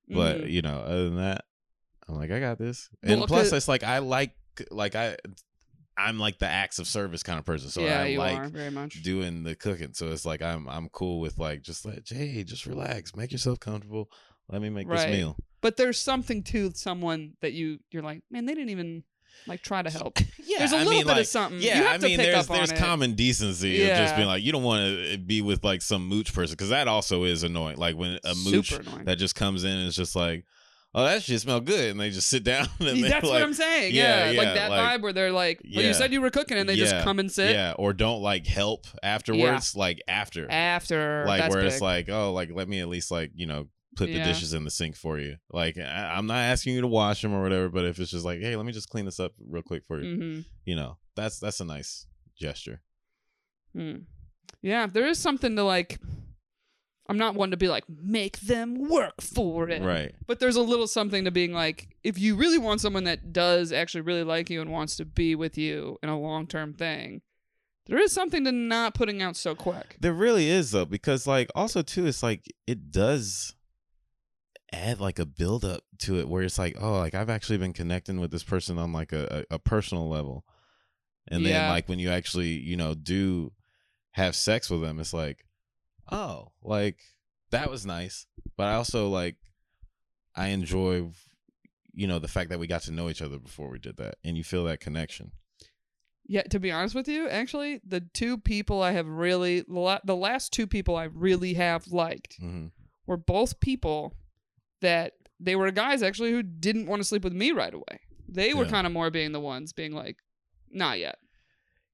[0.09, 0.51] But Mhm.
[0.51, 1.45] you know, other than that,
[2.07, 2.89] I'm like, I got this.
[3.03, 4.33] Well, And plus, it's like I like,
[4.69, 5.17] like I,
[5.97, 8.71] I'm like the acts of service kind of person, so yeah, I like are very
[8.71, 9.01] much.
[9.03, 9.93] doing the cooking.
[9.93, 13.59] So it's like I'm I'm cool with like just let hey, just relax, make yourself
[13.59, 14.09] comfortable.
[14.49, 15.07] Let me make Right.
[15.07, 15.37] this meal.
[15.61, 19.03] But there's something to someone that you you're like, man, they didn't even
[19.47, 20.19] like try to help.
[20.43, 21.61] Yeah, there's a I little mean, bit like, of something.
[21.61, 24.63] Yeah, you have I mean, there's there's common decency of just being like, you don't
[24.63, 27.77] want to eh, be with like some mooch person because that also is annoying.
[27.77, 28.71] Like when a mooch
[29.05, 30.43] that just comes in and is just like,
[30.93, 32.67] oh, that shit smell good, and they just sit down.
[32.81, 33.95] And That's like, what I'm saying.
[33.95, 35.87] yeah, Yeah, yeah, like that like- vibe where they're like, well, Yeah.
[35.87, 38.45] you said you were cooking, and they just come and sit Yeah, or don't like
[38.47, 41.23] help afterwards, like after, after.
[41.25, 41.71] like That's where big.
[41.71, 44.63] it's like, oh, like let me at least like you know put the dishes in
[44.63, 45.35] the sink for you.
[45.51, 48.25] Like I, I'm not asking you to wash them or whatever, but if it's just
[48.25, 50.45] like, hey, let me just clean this up real quick for you, Mhm.
[50.65, 52.07] you know, that's that's a nice
[52.39, 52.81] gesture.
[53.75, 53.97] Hmm.
[54.61, 55.99] Yeah, there is something to like.
[57.09, 60.15] I'm not one to be like make them work for it, Right.
[60.27, 63.73] But there's a little something to being like, if you really want someone that does
[63.73, 67.21] actually really like you and wants to be with you in a long term thing,
[67.87, 69.97] there is something to not putting out so quick.
[69.99, 73.55] There really is though, because like also too, it's like it does
[74.71, 77.73] add like a build up to it where it's like, oh, like I've actually been
[77.73, 80.45] connecting with this person on like a, a, a personal level.
[81.27, 83.53] And then like when you actually, you know, do
[84.11, 85.45] have sex with them, it's like,
[86.11, 86.97] oh, like
[87.51, 88.25] that was nice.
[88.57, 89.37] But I also like
[90.35, 91.11] I enjoy
[91.93, 94.15] you know, the fact that we got to know each other before we did that
[94.23, 95.31] and you feel that connection.
[96.25, 100.53] Yeah, to be honest with you, actually, the two people I have really, the last
[100.53, 102.67] two people I really have liked hmm
[103.07, 104.13] were both people
[104.81, 107.99] that they were guys actually who didn't want to sleep with me right away.
[108.27, 108.69] They were Yeah.
[108.71, 110.17] kind of more being the ones being like,
[110.69, 111.15] not yet.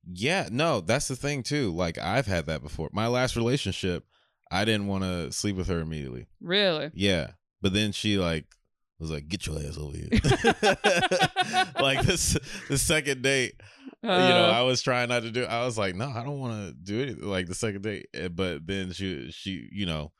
[0.09, 1.73] Yeah, no, that's the thing too.
[1.73, 2.89] Like I've had that before.
[2.93, 4.05] My last relationship,
[4.51, 6.27] I didn't want to sleep with her immediately.
[6.41, 6.91] Really?
[6.93, 8.45] Yeah, but then she like
[8.99, 10.07] was like, "Get your ass over here."
[11.79, 12.37] like this,
[12.69, 13.53] the second date,
[14.03, 15.43] you know, Uh, I was trying not to do.
[15.43, 18.27] I was like, "No, I don't want to do it." Like the second date, Eh,
[18.29, 20.11] but then she, she, you know,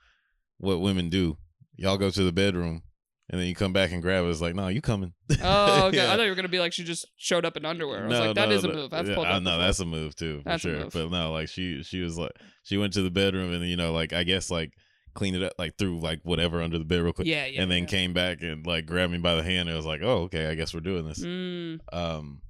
[0.58, 1.38] what women do.
[1.78, 2.82] Y'all go to the bedroom,
[3.30, 4.30] and then you come back and grab it.
[4.30, 5.98] It's like, "No, you coming?" oh, okay.
[5.98, 6.14] Yeah.
[6.14, 8.06] I thought you were gonna be like she just showed up in underwear.
[8.06, 8.94] I was like, that no, is a move.
[8.94, 10.90] I've Yeah, I know that's a move too, for That's sure.
[10.92, 12.32] But no, like she she was like
[12.64, 14.74] she went to the bedroom and you know like I guess like
[15.14, 17.62] cleaned it up like threw like whatever under the bed real quick, yeah, yeah.
[17.62, 17.90] and then yeah.
[17.90, 19.68] came back and like grabbed me by the hand.
[19.68, 21.24] and it was like, oh okay, I guess we're doing this.
[21.24, 22.42] Mm, Um,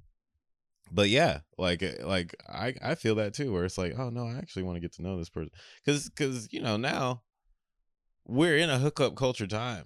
[0.92, 4.26] but yeah, like uh, like I I feel that too, where it's like, oh no,
[4.26, 5.50] I actually want to get to know this person
[5.84, 7.22] because because you know now
[8.28, 9.84] we're in a hookup culture time.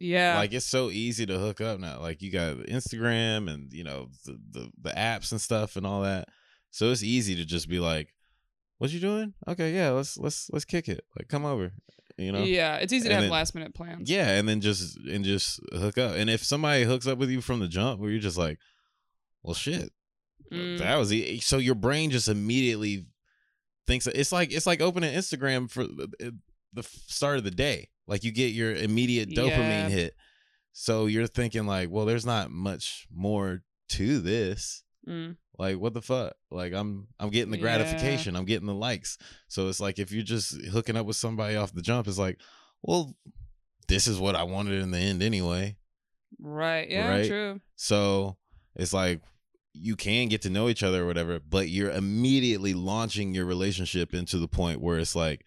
[0.00, 0.36] Yeah.
[0.36, 1.98] like it's so easy to hook up now.
[2.00, 6.02] Like you got instagram and you know the, the the apps and stuff and all
[6.02, 6.28] that.
[6.70, 8.14] So it's easy to just be like
[8.78, 9.34] what you doing?
[9.48, 11.00] Okay yeah let's let's let's kick it.
[11.18, 11.72] Like come over
[12.16, 12.42] you know?
[12.42, 14.08] Yeah, it's easy to and have then- last minute plans.
[14.08, 16.14] yeah and then just and just hook up.
[16.14, 18.58] And if somebody hooks up with you from the jump where you're just like
[19.42, 19.90] well shit.
[20.52, 20.78] Mm.
[20.78, 23.04] that was e- so your brain just immediately
[23.88, 25.86] thinks it's like it's like opening instagram for
[26.72, 29.88] the, start of the day like you get your immediate dopamine Yeah.
[29.88, 30.14] hit
[30.72, 35.36] so you're thinking like well there's not much more to this Mm.
[35.58, 37.62] like what the fuck like i'm i'm getting the Yeah.
[37.62, 39.16] gratification i'm getting the likes
[39.48, 42.38] so it's like if you're just hooking up with somebody off the jump it's like
[42.82, 43.14] well
[43.86, 45.76] this is what i wanted in the end anyway
[46.38, 46.90] Right.
[46.90, 47.08] Yeah.
[47.08, 47.26] Right?
[47.26, 47.60] True.
[47.76, 48.36] so
[48.76, 49.22] it's like
[49.72, 54.12] you can get to know each other or whatever, but you're immediately launching your relationship
[54.12, 55.44] into the point where it's like,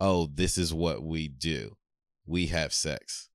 [0.00, 1.76] oh, this is what we do.
[2.26, 3.28] We have sex.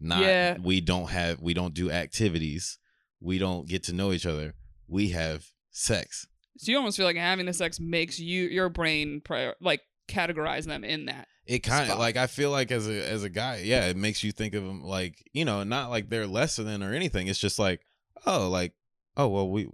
[0.00, 0.56] Not Yeah.
[0.62, 2.78] we don't have we don't do activities.
[3.20, 4.54] We don't get to know each other.
[4.88, 6.26] We have sex.
[6.56, 10.64] So you almost feel like having the sex makes you your brain prior like categorize
[10.64, 11.28] them in that.
[11.46, 14.22] It kind of like I feel like as a as a guy, yeah, it makes
[14.22, 17.26] you think of them like you know, not like they're lesser than or anything.
[17.26, 17.80] It's just like,
[18.26, 18.72] oh, like,
[19.16, 19.68] oh well, we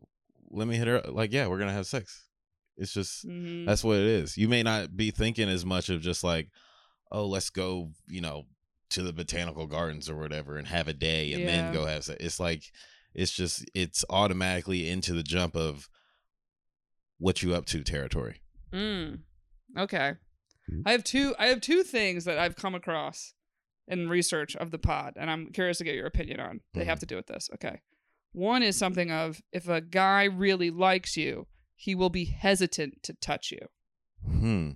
[0.50, 1.02] let me hit her.
[1.08, 2.25] Like, yeah, we're gonna have sex.
[2.76, 3.66] It's just Mhm.
[3.66, 4.36] that's what it is.
[4.36, 6.50] You may not be thinking as much of just like,
[7.10, 8.46] oh, let's go, you know,
[8.90, 11.46] to the botanical gardens or whatever and have a day and Yeah.
[11.46, 12.22] then go have sex.
[12.22, 12.62] It's like
[13.14, 15.88] it's just it's automatically into the jump of
[17.18, 18.40] what you up to territory.
[18.72, 19.20] Mm.
[19.76, 20.14] Okay.
[20.70, 20.82] Mm-hmm.
[20.84, 23.32] I have two I have two things that I've come across
[23.88, 26.60] in research of the pod and I'm curious to get your opinion on.
[26.74, 26.88] They Mm-hmm.
[26.90, 27.48] have to do with this.
[27.54, 27.80] Okay.
[28.32, 33.12] One is something of if a guy really likes you, he will be hesitant to
[33.12, 33.68] touch you.
[34.24, 34.70] Hmm.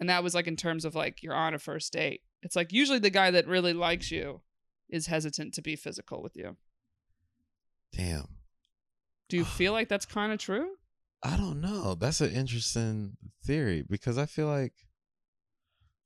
[0.00, 2.22] And that was like in terms of like you're on a first date.
[2.42, 4.40] It's like usually the guy that really likes you
[4.88, 6.56] is hesitant to be physical with you.
[7.92, 8.28] Damn.
[9.28, 10.76] Do you feel like that's kind of true?
[11.22, 11.94] I don't know.
[11.94, 14.74] That's an interesting theory because I feel like,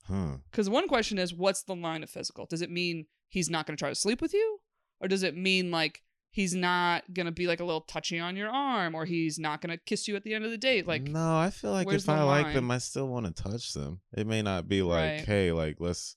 [0.06, 0.36] huh?
[0.50, 2.46] Because one question is, what's the line of physical?
[2.46, 4.60] Does it mean he's not going to try to sleep with you?
[5.00, 8.36] Or does it mean like he's not going to be like a little touchy on
[8.36, 10.86] your arm or he's not going to kiss you at the end of the date?
[10.86, 14.00] Like, no, I feel like if I like them, I still want to touch them.
[14.12, 15.20] It may not be like, Right.
[15.24, 16.16] hey, like let's,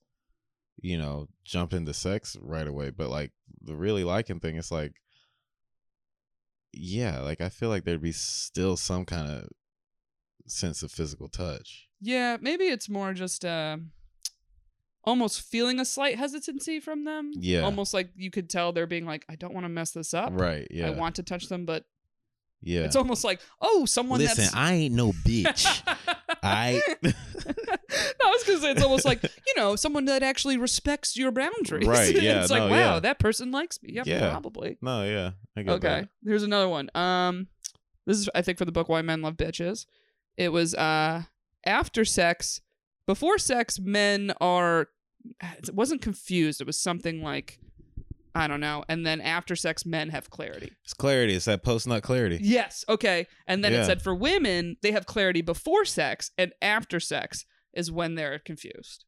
[0.81, 2.89] you know, jump into sex right away.
[2.89, 4.93] But like the really liking thing, it's like,
[6.73, 9.49] yeah, like I feel like there'd be still some kind of
[10.47, 11.87] sense of physical touch.
[12.01, 13.77] yeah, maybe it's more just, uh,
[15.03, 17.31] almost feeling a slight hesitancy from them.
[17.35, 17.61] Yeah.
[17.61, 20.31] Almost like you could tell they're being like, I don't want to mess this up.
[20.33, 20.67] Right.
[20.69, 20.87] Yeah.
[20.87, 21.85] I want to touch them, but
[22.61, 22.81] yeah.
[22.81, 25.81] it's almost like, oh, someone Listen, that's I ain't no bitch.
[26.43, 27.11] I no,
[28.23, 31.87] I was gonna say it's almost like you know someone that actually respects your boundaries.
[31.87, 32.99] Right, yeah, it's like wow, yeah.
[32.99, 33.91] that person likes me.
[33.93, 34.29] Yeah, Yeah.
[34.31, 34.77] probably.
[34.81, 35.31] no, yeah.
[35.55, 36.07] I get Okay.
[36.23, 36.89] Here's another one.
[36.95, 37.47] Um,
[38.05, 39.85] this is I think for the book Why Men Love Bitches.
[40.37, 41.23] It was uh
[41.65, 42.61] after sex,
[43.11, 44.87] before sex, men are.
[45.41, 46.61] It wasn't confused.
[46.61, 47.59] It was something like.
[48.33, 48.85] I don't know.
[48.87, 50.71] And then after sex, men have clarity.
[50.85, 51.35] It's clarity.
[51.35, 52.39] It's that post nut clarity.
[52.41, 52.85] Yes.
[52.87, 53.27] Okay.
[53.45, 57.91] And then it said for women, they have clarity before sex, and after sex is
[57.91, 59.03] when they're confused,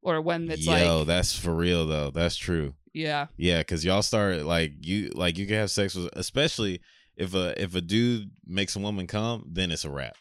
[0.00, 2.10] or when it's Yo, like, that's for real though.
[2.10, 2.72] That's true.
[2.94, 6.80] yeah, Yeah, because y'all start like you like you can have sex with especially
[7.16, 10.16] if a if a dude makes a woman come, then it's a wrap.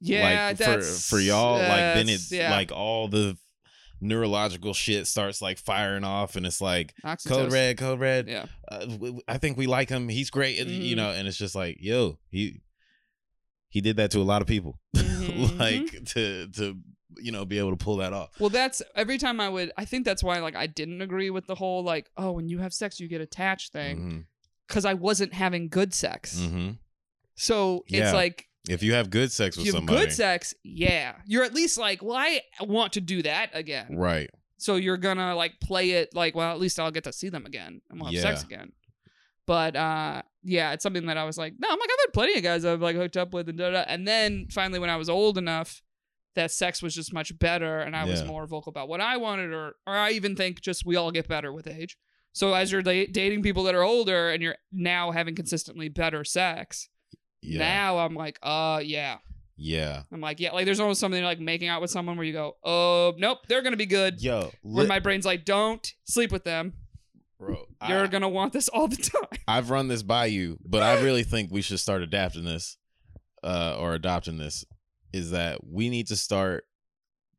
[0.00, 0.48] Yeah.
[0.48, 2.50] like for that's, for y'all, like then it's yeah.
[2.50, 3.36] like all the
[4.00, 7.28] neurological shit starts like firing off, and it's like Oxytocin.
[7.28, 8.28] code red, code red.
[8.28, 8.46] Yeah.
[8.70, 8.86] Uh,
[9.26, 10.08] I think we like him.
[10.08, 11.10] He's great, and, you know.
[11.10, 12.60] And it's just like, yo, he
[13.68, 15.58] he did that to a lot of people, Mhm.
[15.58, 16.76] like to to
[17.18, 18.30] you know be able to pull that off.
[18.38, 19.72] Well, that's every time I would.
[19.76, 22.58] I think that's why like I didn't agree with the whole like oh when you
[22.58, 24.26] have sex you get attached thing
[24.68, 26.38] because I wasn't having good sex.
[26.38, 26.72] hmm
[27.34, 28.04] So Yeah.
[28.04, 31.16] it's like If you have good sex if with you have somebody, good sex, yeah,
[31.26, 33.96] you're at least like well I want to do that again.
[33.96, 34.30] right?
[34.58, 37.44] So you're gonna like play it like, well, at least I'll get to see them
[37.46, 38.72] again and we'll have sex again.
[39.46, 42.36] But uh yeah, it's something that I was like, no, I'm like, I've had plenty
[42.36, 43.84] of guys I've like hooked up with and da da.
[43.86, 45.82] And then finally when I was old enough
[46.34, 48.26] that sex was just much better and I was Yeah.
[48.26, 51.28] more vocal about what I wanted or or I even think just we all get
[51.28, 51.96] better with age.
[52.32, 56.22] So as you're da- dating people that are older and you're now having consistently better
[56.24, 56.88] sex,
[57.42, 59.18] Yeah, now I'm like, uh yeah.
[59.56, 60.02] yeah.
[60.12, 62.56] I'm like, yeah, like there's almost something like making out with someone where you go,
[62.64, 64.20] oh nope, they're gonna be good.
[64.22, 66.72] Yo, When li- my brain's like, don't sleep with them.
[67.38, 69.38] bro, You're I, gonna want this all the time.
[69.46, 72.76] I've run this by you, but I really think we should start adapting this,
[73.44, 74.64] uh, or adopting this.
[75.12, 76.64] Is that we need to start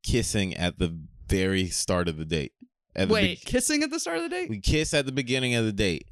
[0.04, 2.54] kissing at the very start of the date.
[2.96, 4.50] At Wait, be- kissing at the start of the date?
[4.50, 6.08] we kiss at the beginning of the date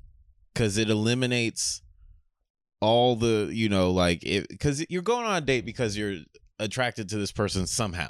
[0.54, 1.82] because it eliminates
[2.82, 6.18] all the you know like because you're going on a date because you're
[6.60, 8.10] attracted to this person somehow,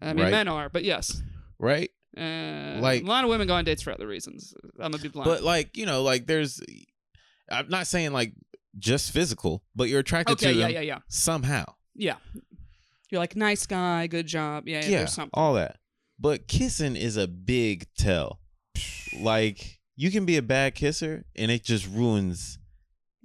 [0.00, 0.30] I mean, right.
[0.30, 1.22] men are, but yes.
[1.58, 1.90] right?
[2.16, 4.54] Uh, Like- a lot of women go on dates for other reasons.
[4.78, 5.26] I'm gonna be blunt.
[5.26, 6.60] But like you know, like there's,
[7.50, 8.34] I'm not saying like
[8.78, 11.64] just physical, but you're attracted okay, to yeah, them yeah, yeah, somehow.
[11.94, 12.16] yeah.
[13.10, 14.66] You're like nice guy, good job.
[14.66, 15.00] Yeah, yeah.
[15.00, 15.30] Yeah, something.
[15.34, 15.76] all that.
[16.18, 18.40] But kissing is a big tell.
[19.20, 22.58] Like you can be a bad kisser, and it just ruins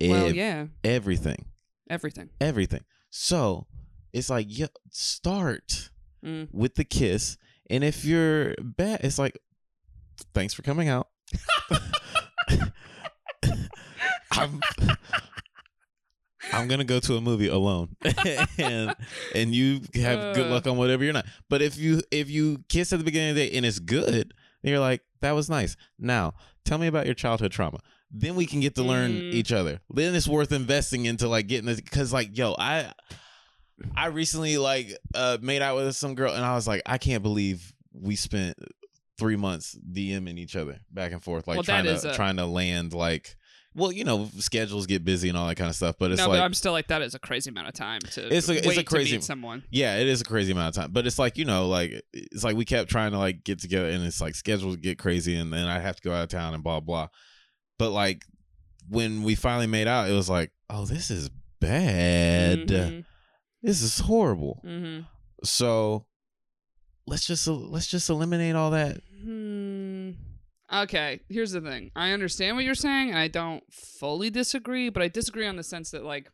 [0.01, 1.45] well, ev- yeah, everything,
[1.89, 2.29] everything.
[2.41, 2.83] everything.
[3.09, 3.67] So
[4.13, 5.89] it's like, yeah, start
[6.25, 6.47] Mm.
[6.51, 7.37] with the kiss,
[7.69, 9.37] and if you're bad, it's like,
[10.33, 11.07] thanks for coming out.
[14.31, 14.59] I'm
[16.53, 17.95] I'm gonna go to a movie alone,
[18.57, 18.95] and
[19.35, 21.25] and you have good luck on whatever you're not.
[21.49, 24.33] But if you if you kiss at the beginning of the day and it's good,
[24.63, 25.75] you're like that was nice.
[25.99, 26.33] Now
[26.65, 27.79] tell me about your childhood trauma.
[28.11, 29.33] Then we can get to learn Mm.
[29.33, 29.81] each other.
[29.89, 32.93] Then it's worth investing into like getting this because like yo I
[33.95, 37.21] I recently like uh made out with some girl and I was like I can't
[37.21, 38.57] believe we spent
[39.19, 42.45] three months DMing each other back and forth like Well, trying to a- trying to
[42.45, 43.35] land like
[43.75, 46.29] well you know schedules get busy and all that kind of stuff but it's no,
[46.29, 48.33] like but I'm still like that is a crazy amount of time to.
[48.35, 49.63] It's a- it's a crazy- to meet someone.
[49.69, 52.43] yeah it is a crazy amount of time but it's like you know like it's
[52.43, 55.51] like we kept trying to like get together and it's like schedules get crazy and
[55.53, 57.09] then I have to go out of town and blah blah
[57.77, 58.23] but like
[58.89, 63.05] when we finally made out it was like oh this is bad Mhm,
[63.61, 65.05] this is horrible mhm.
[65.43, 66.05] so
[67.05, 70.11] let's just let's just eliminate all that Hmm.
[70.71, 71.91] Okay, here's the thing.
[71.95, 75.63] I understand what you're saying, and I don't fully disagree, but I disagree on the
[75.63, 76.29] sense that like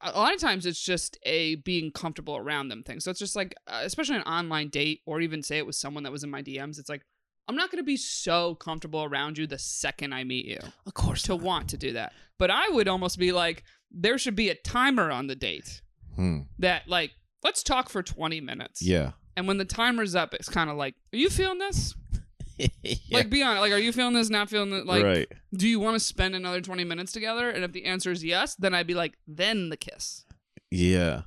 [0.00, 2.98] a lot of times it's just a being comfortable around them thing.
[3.00, 6.02] So it's just like, uh, especially an online date, or even say it was someone
[6.04, 6.78] that was in my DMs.
[6.78, 7.02] It's like
[7.48, 11.22] I'm not gonna be so comfortable around you the second I meet you of course
[11.22, 12.12] to want to do that.
[12.38, 15.82] But I would almost be like, there should be a timer on the date
[16.16, 16.40] hmm.
[16.58, 18.82] that like let's talk for 20 minutes.
[18.82, 21.94] yeah And when the timer's up, it's kind of like, are you feeling this?
[22.56, 22.68] yeah.
[23.10, 23.60] Like, be honest.
[23.60, 24.30] Like, are you feeling this?
[24.30, 24.86] Not feeling it?
[24.86, 27.50] Like, right do you want to spend another 20 minutes together?
[27.50, 30.24] And if the answer is yes, then I'd be like, then the kiss.
[30.70, 31.22] yeah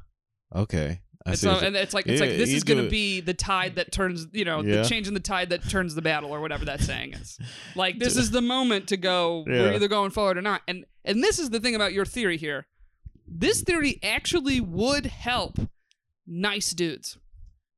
[0.56, 3.20] okay I And so, and it's like, it's Yeah, like this is going to be
[3.20, 4.82] the tide that turns, you know, Yeah.
[4.82, 7.38] the change in the tide that turns the battle, or whatever that saying is.
[7.76, 9.44] Like, this is the moment to go.
[9.46, 10.62] We're either going forward or not.
[10.68, 12.66] And and this is the thing about your theory here.
[13.28, 15.60] This theory actually would help
[16.26, 17.18] nice dudes.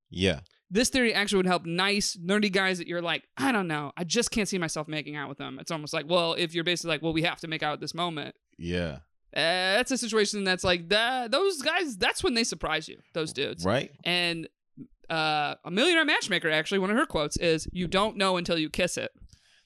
[0.09, 0.39] yeah
[0.71, 4.03] this theory actually would help nice nerdy guys that you're like, I don't know, I
[4.03, 5.57] just can't see myself making out with them.
[5.59, 7.79] It's almost like, well, if you're basically like, well, we have to make out at
[7.79, 8.35] this moment.
[8.59, 8.99] Yeah.
[9.35, 11.31] Uh, that's a situation that's like that.
[11.31, 12.97] Those guys, that's when they surprise you.
[13.13, 13.91] Those dudes, Right?
[14.03, 14.47] and
[15.09, 18.69] uh, a millionaire matchmaker actually one of her quotes is you don't know until you
[18.69, 19.09] kiss it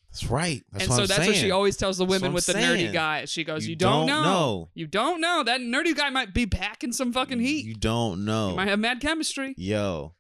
[0.10, 0.64] That's right.
[0.72, 1.30] That's and so I'm that's saying.
[1.32, 2.94] what she always tells the women with the nerdy saying.
[2.94, 4.24] guys she goes you, You don't, don't know.
[4.24, 4.70] know.
[4.74, 8.52] you don't know that nerdy guy might be packing some fucking heat You don't know.
[8.52, 10.14] he might have mad chemistry yo,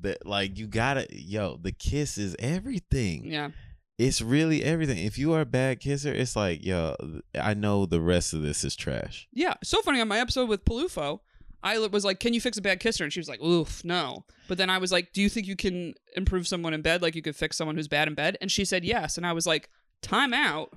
[0.00, 3.24] that like you gotta yo, the kiss is everything.
[3.26, 3.50] yeah
[3.98, 4.98] It's really everything.
[4.98, 6.96] If you are a bad kisser, it's like, yo,
[7.38, 9.28] I know the rest of this is trash.
[9.32, 11.20] yeah so funny on my episode with Palufo
[11.62, 14.24] I was like, "Can you fix a bad kisser?" And she was like, "Oof, no."
[14.48, 17.02] But then I was like, "Do you think you can improve someone in bed?
[17.02, 19.16] Like you could fix someone who's bad in bed?" And she said yes.
[19.16, 20.76] And I was like, "Time out."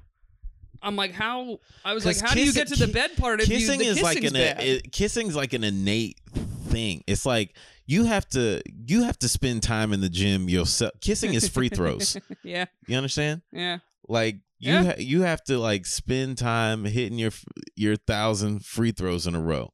[0.84, 3.50] I'm like, "How?" I was like, "How do you get to the bed part if
[3.50, 6.20] you kissing is like an bad?" it, kissing's like an innate
[6.68, 7.04] thing.
[7.08, 10.94] It's like you have to you have to spend time in the gym yourself.
[11.02, 12.18] Kissing is free throws.
[12.44, 13.42] yeah, You understand?
[13.52, 13.80] yeah.
[14.08, 14.84] Like you Yeah.
[14.84, 17.32] ha- you have to like spend time hitting your
[17.76, 19.72] your thousand free throws in a row.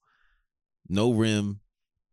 [0.89, 1.62] No rim,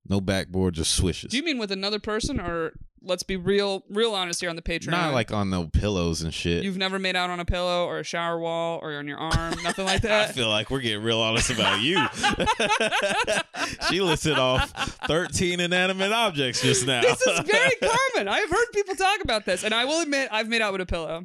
[0.09, 1.31] no backboard, just swishes.
[1.33, 4.63] Do you mean with another person, or let's be real, real honest here on the
[4.63, 4.91] Patreon?
[4.91, 6.65] Not like on the pillows and shit.
[6.65, 9.55] you've never made out on a pillow or a shower wall or on your arm,
[9.63, 10.31] nothing like that.
[10.31, 11.99] I feel like we're getting real honest about you.
[13.91, 14.71] she listed off
[15.07, 17.03] 13 inanimate objects just now.
[17.03, 18.29] this is very common.
[18.29, 20.87] I've heard people talk about this, and I will admit I've made out with a
[20.87, 21.25] pillow.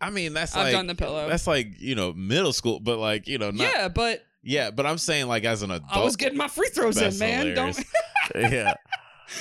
[0.00, 1.28] I mean, that's I've like done the pillow.
[1.28, 4.70] That's like you know middle school, but like you know, not, yeah, but yeah.
[4.70, 7.48] But I'm saying like as an adult, I was getting my free throws in, man.
[7.48, 7.84] hilarious.
[8.32, 8.74] Don't yeah.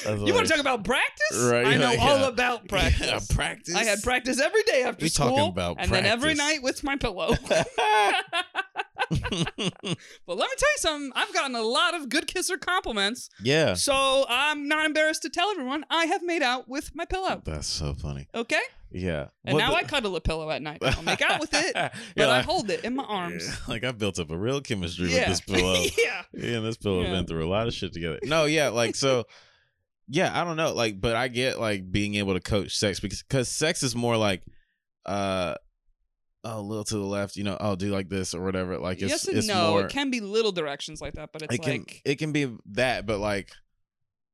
[0.06, 1.38] You want to talk about practice?
[1.49, 2.02] Right, I know yeah.
[2.02, 3.08] all about practice.
[3.08, 3.75] Yeah, practice.
[3.75, 6.84] I had practice every day after We school, talking about and then every night with
[6.84, 7.36] my pillow.
[9.10, 9.17] but
[9.58, 11.12] let me tell you something.
[11.15, 15.49] I've gotten a lot of good kisser compliments, yeah, so I'm not embarrassed to tell
[15.49, 17.41] everyone I have made out with my pillow.
[17.43, 18.28] that's so funny.
[18.36, 20.80] Okay, Yeah, and What now the- I cuddle a pillow at night.
[20.84, 23.49] I'll make out with it, but You're I like- hold it in my arms.
[23.67, 25.73] Like I built up a real chemistry Yeah, with this pillow.
[25.97, 26.21] yeah.
[26.34, 27.12] Yeah, and this pillow Yeah.
[27.12, 28.19] been through a lot of shit together.
[28.23, 29.25] No, yeah, like so.
[30.10, 33.22] Yeah, I don't know, like, but I get like being able to coach sex because
[33.24, 34.41] because sex is more like,
[35.06, 35.56] uh,
[36.43, 38.78] oh, a little to the left, you know, oh, do like this or whatever.
[38.80, 39.72] Like, it's yes and it's no.
[39.72, 39.82] more.
[39.86, 42.52] it can be little directions like that, but it's it can like it can be
[42.72, 43.52] that, but like,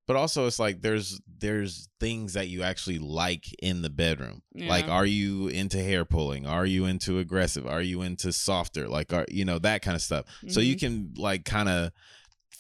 [0.08, 4.44] but also it's like there's there's things that you actually like in the bedroom.
[4.56, 6.46] Like, are you into hair pulling?
[6.46, 7.68] Are you into aggressive?
[7.68, 8.88] Are you into softer?
[8.88, 10.26] Like, are you know that kind of stuff?
[10.48, 11.14] So you Mm-hmm.
[11.14, 11.92] can like kind of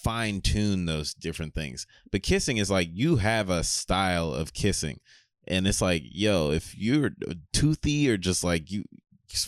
[0.06, 1.86] fine tune those different things.
[2.12, 5.00] But kissing is like you have a style of kissing,
[5.48, 7.12] and it's like, yo, if you're
[7.52, 8.84] toothy or just like you,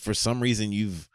[0.01, 1.07] for some reason you've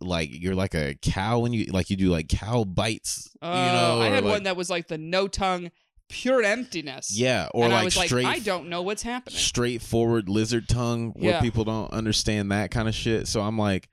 [0.00, 3.72] like you're like a cow when you like you do like cow bites, Oh, you
[3.72, 5.70] know, I had like- one that was like the no tongue,
[6.08, 7.16] pure emptiness.
[7.16, 8.24] yeah, or and like I was straight.
[8.24, 9.38] like, I don't know what's happening.
[9.38, 11.40] straightforward lizard tongue where Yeah.
[11.40, 13.26] people don't understand that kind of shit.
[13.28, 13.88] So I'm like,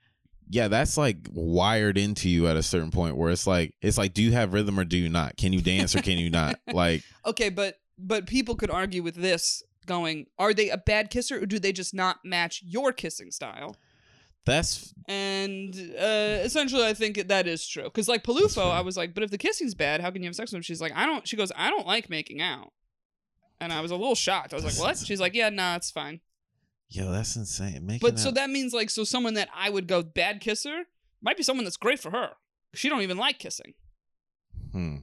[0.52, 4.12] yeah, that's like wired into you at a certain point where it's like it's like,
[4.12, 5.38] do you have rhythm or do you not?
[5.38, 6.60] Can you dance or can you not?
[6.72, 11.42] Like, Okay, but but people could argue with this going, are they a bad kisser
[11.42, 13.76] or do they just not match your kissing style?
[14.44, 17.84] that's And uh, essentially, I think that is true.
[17.84, 18.70] Because like Palufo.
[18.70, 20.62] I was like, but if the kissing's bad, how can you have sex with him?
[20.62, 21.26] She's like, I don't.
[21.26, 22.72] She goes, I don't like making out.
[23.58, 24.52] And I was a little shocked.
[24.52, 24.98] I was like, what?
[24.98, 26.20] She's like, yeah, nah, it's fine.
[26.92, 27.86] Yo, that's insane.
[27.86, 30.84] Making But so out- that means like, so someone that I would go bad kisser
[31.20, 32.30] might be someone that's great for her.
[32.74, 33.74] She don't even like kissing.
[34.72, 34.96] hmm.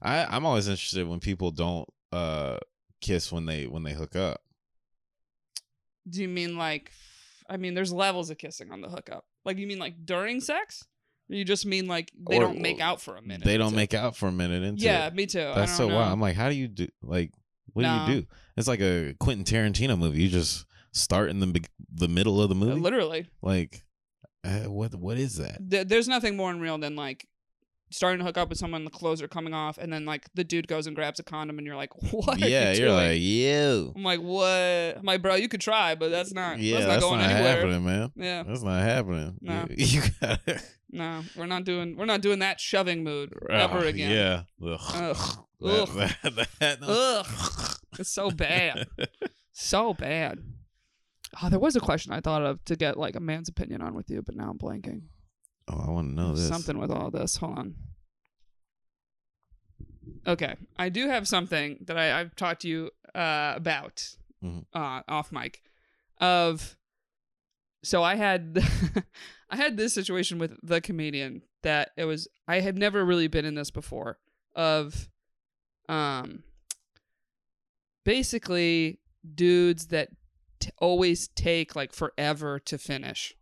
[0.00, 2.58] I I'm always interested when people don't uh
[3.00, 4.40] kiss when they when they hook up.
[6.08, 6.92] Do you mean like,
[7.48, 9.24] I mean, there's levels of kissing on the hookup.
[9.44, 10.84] Like, you mean like during sex?
[11.30, 13.44] Or you just mean like they Or- don't make out for a minute?
[13.44, 15.14] They don't make out for a minute into Yeah, it.
[15.14, 15.40] me too.
[15.40, 15.96] I That's so know.
[15.96, 16.12] wild.
[16.12, 17.32] I'm like, how do you do like
[17.72, 18.04] what No.
[18.06, 18.26] do you do?
[18.56, 20.22] It's like a Quentin Tarantino movie.
[20.22, 22.80] You just start in the the middle of the Uh, movie.
[22.80, 23.82] literally, Like,
[24.44, 25.58] uh, what what is that?
[25.88, 27.26] There's nothing more unreal than like
[27.90, 30.42] starting to hook up with someone, the clothes are coming off, and then like the
[30.42, 32.42] dude goes and grabs a condom, and you're like, what?
[32.42, 33.08] Are yeah, you you're doing?
[33.10, 33.92] like, you.
[33.94, 34.48] I'm like, what?
[34.98, 36.58] I'm like, bro, you could try, but that's not.
[36.58, 37.56] Yeah, that's not going anywhere.
[37.56, 38.12] happening, man.
[38.16, 39.36] Yeah, That's not happening.
[39.40, 39.66] No.
[39.70, 41.96] You, you gotta no, we're not doing.
[41.96, 44.10] We're not doing that shoving mood ever Oh, again.
[44.10, 44.42] Yeah.
[44.72, 44.80] Ugh.
[44.94, 45.38] Ugh.
[45.64, 46.34] That- Ugh.
[46.34, 47.76] that- that- Ugh.
[47.98, 48.86] It's so bad.
[49.52, 50.38] so bad.
[51.42, 53.94] Oh, there was a question I thought of to get like a man's opinion on
[53.94, 55.02] with you, but now I'm blanking.
[55.68, 56.46] Oh, I want to know this.
[56.48, 57.36] Something with all this.
[57.38, 57.74] Hold on.
[60.26, 64.64] Okay, I do have something that I, I've talked to you uh, about Mhm.
[64.74, 65.62] uh, off mic.
[66.18, 66.76] Of
[67.82, 68.58] so I had
[69.50, 73.44] I had this situation with the comedian that it was I had never really been
[73.44, 74.18] in this before.
[74.54, 75.08] Of
[75.88, 76.42] um
[78.04, 79.00] basically
[79.34, 80.10] dudes that
[80.60, 83.34] t- always take like forever to finish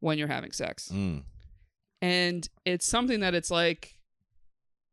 [0.00, 0.90] when you're having sex.
[0.92, 1.22] Mm.
[2.02, 3.98] And it's something that it's like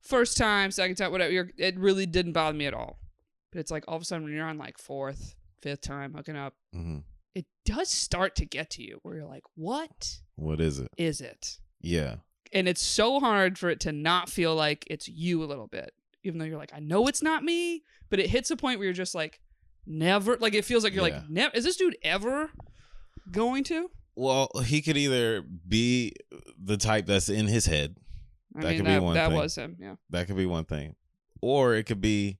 [0.01, 2.99] first time, second time, whatever, you're, it really didn't bother me at all.
[3.51, 6.35] But it's like all of a sudden when you're on like fourth, fifth time hooking
[6.37, 6.99] up, hmm
[7.33, 10.89] it does start to get to you where you're like, what What is it?
[10.97, 11.59] is it?
[11.79, 12.15] Yeah.
[12.51, 15.93] And it's so hard for it to not feel like it's you a little bit,
[16.23, 18.85] even though you're like, I know it's not me, but it hits a point where
[18.85, 19.39] you're just like,
[19.85, 21.15] never, like it feels like you're Yeah.
[21.19, 22.51] like, never, is this dude ever
[23.31, 23.89] going to?
[24.15, 26.13] Well, he could either be
[26.61, 27.95] the type that's in his head.
[28.55, 29.37] I That mean, could be one that thing.
[29.37, 29.95] was him, yeah.
[30.09, 30.95] That could be one thing.
[31.41, 32.37] Or it could be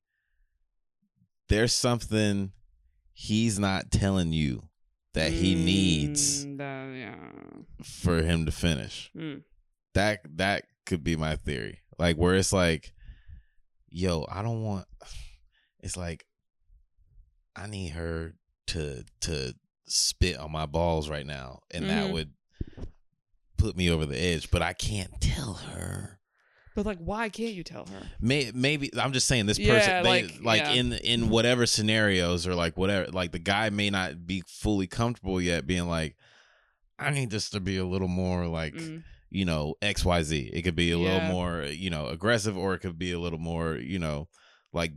[1.50, 2.52] there's something
[3.14, 4.64] he's not telling you
[5.14, 7.64] that he needs Mm, that- yeah.
[7.84, 9.12] for him to finish.
[9.16, 9.44] Mm.
[9.94, 11.80] That that could be my theory.
[11.98, 12.94] Like where it's like,
[13.92, 14.86] yo, I don't want
[15.82, 16.26] it's like
[17.56, 18.34] I need her
[18.68, 19.54] to to
[19.86, 22.14] spit on my balls right now and that Mhm.
[22.14, 22.32] would
[23.58, 26.20] put me over the edge, but I can't tell her.
[26.74, 28.08] But like, why can't you tell her?
[28.22, 30.72] May, maybe I'm just saying this Yeah, person they, like, like yeah.
[30.72, 35.42] in in whatever scenarios or like whatever like the guy may not be fully comfortable
[35.42, 36.16] yet being like
[36.98, 39.04] I need this to be a little more like Mm.
[39.32, 40.52] You know XYZ.
[40.54, 43.40] It could be a little more you know aggressive or it could be a little
[43.40, 44.28] more you know
[44.74, 44.94] like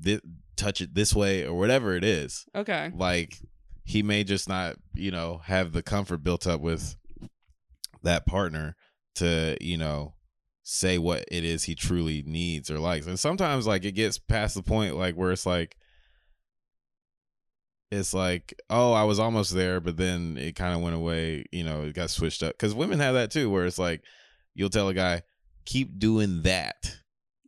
[0.57, 2.45] touch it this way or whatever it is.
[2.55, 2.93] Okay.
[2.95, 3.39] Like
[3.85, 6.97] he may just not you know have the comfort built up with
[8.03, 8.77] that partner
[9.15, 10.15] to you know
[10.63, 14.55] say what it is he truly needs or likes and sometimes like it gets past
[14.55, 15.77] the point like where it's like
[17.91, 21.63] it's like oh i was almost there but then it kind of went away you
[21.63, 24.03] know it got switched up because women have that too where it's like
[24.55, 25.23] you'll tell a guy
[25.65, 26.97] keep doing that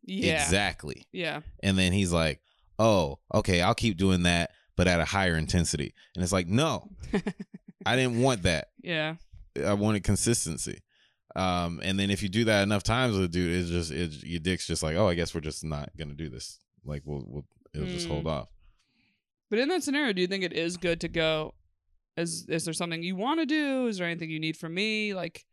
[0.04, 0.42] Yeah.
[0.42, 1.40] exactly Yeah.
[1.62, 2.40] and then he's like
[2.78, 6.90] oh okay i'll keep doing that but at a higher intensity and it's like no
[7.86, 9.16] i didn't want that Yeah.
[9.64, 10.80] I wanted consistency.
[11.34, 14.22] Um, and then if you do that enough times with a dude, it's just it's
[14.22, 16.58] your dick's just like, oh, I guess we're just not gonna do this.
[16.84, 18.10] Like we'll we'll it'll just Mm.
[18.10, 18.48] hold off.
[19.48, 21.54] But in that scenario, do you think it is good to go?
[22.18, 23.86] Is is there something you want to do?
[23.86, 25.14] Is there anything you need from me?
[25.14, 25.44] Like,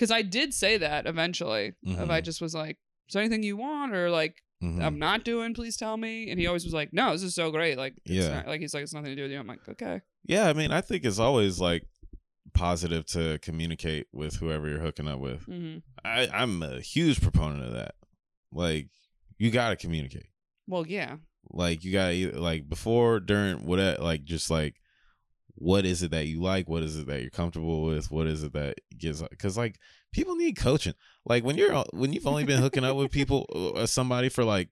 [0.00, 1.74] because I did say that eventually.
[1.84, 2.78] If I just was like,
[3.08, 4.82] "Is there anything you want?" or like, Mhm.
[4.82, 6.30] "I'm not doing," please tell me.
[6.30, 8.36] And he always was like, "No, this is so great." Like, it's Yeah.
[8.36, 10.54] not, like he's like, "It's nothing to do with you." I'm like, "Okay." yeah, I
[10.54, 11.86] mean, I think it's always like
[12.54, 15.42] positive to communicate with whoever you're hooking up with.
[15.44, 17.94] hmm I, I'm a huge proponent of that.
[18.52, 18.88] Like,
[19.38, 20.26] you gotta communicate.
[20.66, 21.16] Well, yeah.
[21.50, 24.02] Like, you gotta like before, during, whatever.
[24.02, 24.79] Like, just like,
[25.60, 26.68] what is it that you like?
[26.68, 28.10] What is it that you're comfortable with?
[28.10, 29.22] What is it that gives?
[29.22, 29.78] Because like,
[30.12, 30.94] people need coaching.
[31.24, 34.68] Like when you're when you've only been hooking up with people, uh, somebody for like,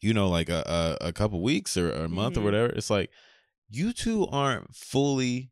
[0.00, 2.38] you know, like a a, a couple weeks or, or a month Mhm.
[2.38, 2.66] or whatever.
[2.72, 3.10] It's like
[3.68, 5.50] you two aren't fully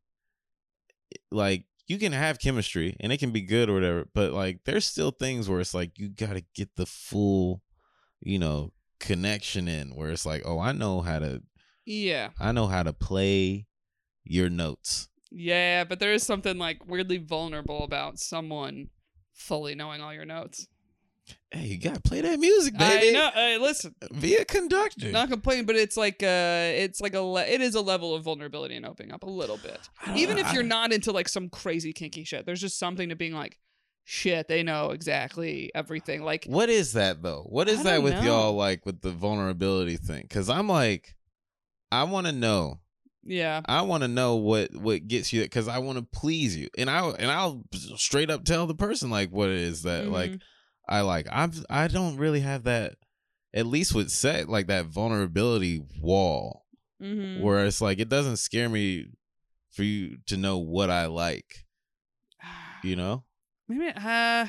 [1.31, 4.85] like you can have chemistry and it can be good or whatever, but like there's
[4.85, 7.63] still things where it's like you got to get the full,
[8.21, 11.43] you know, connection in where it's like, oh, I know how to
[11.87, 12.31] Yeah.
[12.39, 13.67] I know how to play
[14.29, 15.09] your notes.
[15.31, 18.89] Yeah, but there is something like weirdly vulnerable about someone
[19.33, 20.67] fully knowing all your notes.
[21.51, 23.09] Hey, you gotta play that music, baby.
[23.11, 23.31] I know.
[23.35, 25.11] Hey, listen, Be a conductor.
[25.13, 28.23] not complaining, but it's like uh it's like a le- it is a level of
[28.25, 29.79] vulnerability and opening up a little bit.
[30.15, 33.17] Even know, if you're not into like some crazy kinky shit, there's just something to
[33.17, 33.59] being like,
[34.05, 36.23] shit, they know exactly everything.
[36.23, 37.45] Like, What is that though?
[37.47, 38.23] What is I that with know.
[38.23, 40.23] y'all like with the vulnerability thing?
[40.23, 41.15] Because I'm like,
[41.93, 42.81] I want to know.
[43.29, 46.69] Yeah, I want to know what what gets you because I want to please you,
[46.77, 47.63] and I and I'll
[47.97, 50.41] straight up tell the person like what it is that like Mhm.
[50.89, 51.27] I like.
[51.31, 52.97] I'm I don't really have that.
[53.55, 56.67] At least with sex, like that vulnerability wall,
[57.03, 57.43] mm-hmm.
[57.43, 59.07] where it's like it doesn't scare me
[59.71, 61.67] for you to know what I like.
[62.83, 63.25] You know?
[63.69, 64.47] maybe uh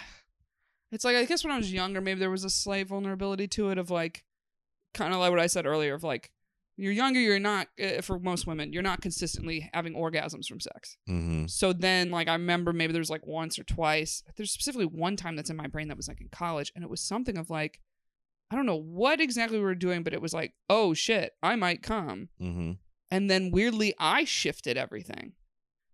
[0.91, 3.69] it's like i guess when i was younger maybe there was a slight vulnerability to
[3.69, 4.23] it of like
[4.93, 6.31] kind of like what i said earlier of like
[6.81, 10.97] you're younger you're not uh, for most women you're not consistently having orgasms from sex
[11.09, 11.45] Mm-hmm.
[11.47, 15.35] so then like i remember maybe there's like once or twice there's specifically one time
[15.35, 17.79] that's in my brain that was like in college and it was something of like
[18.51, 21.55] i don't know what exactly we were doing but it was like oh shit i
[21.55, 22.71] might come Mm-hmm.
[23.11, 25.33] and then weirdly i shifted everything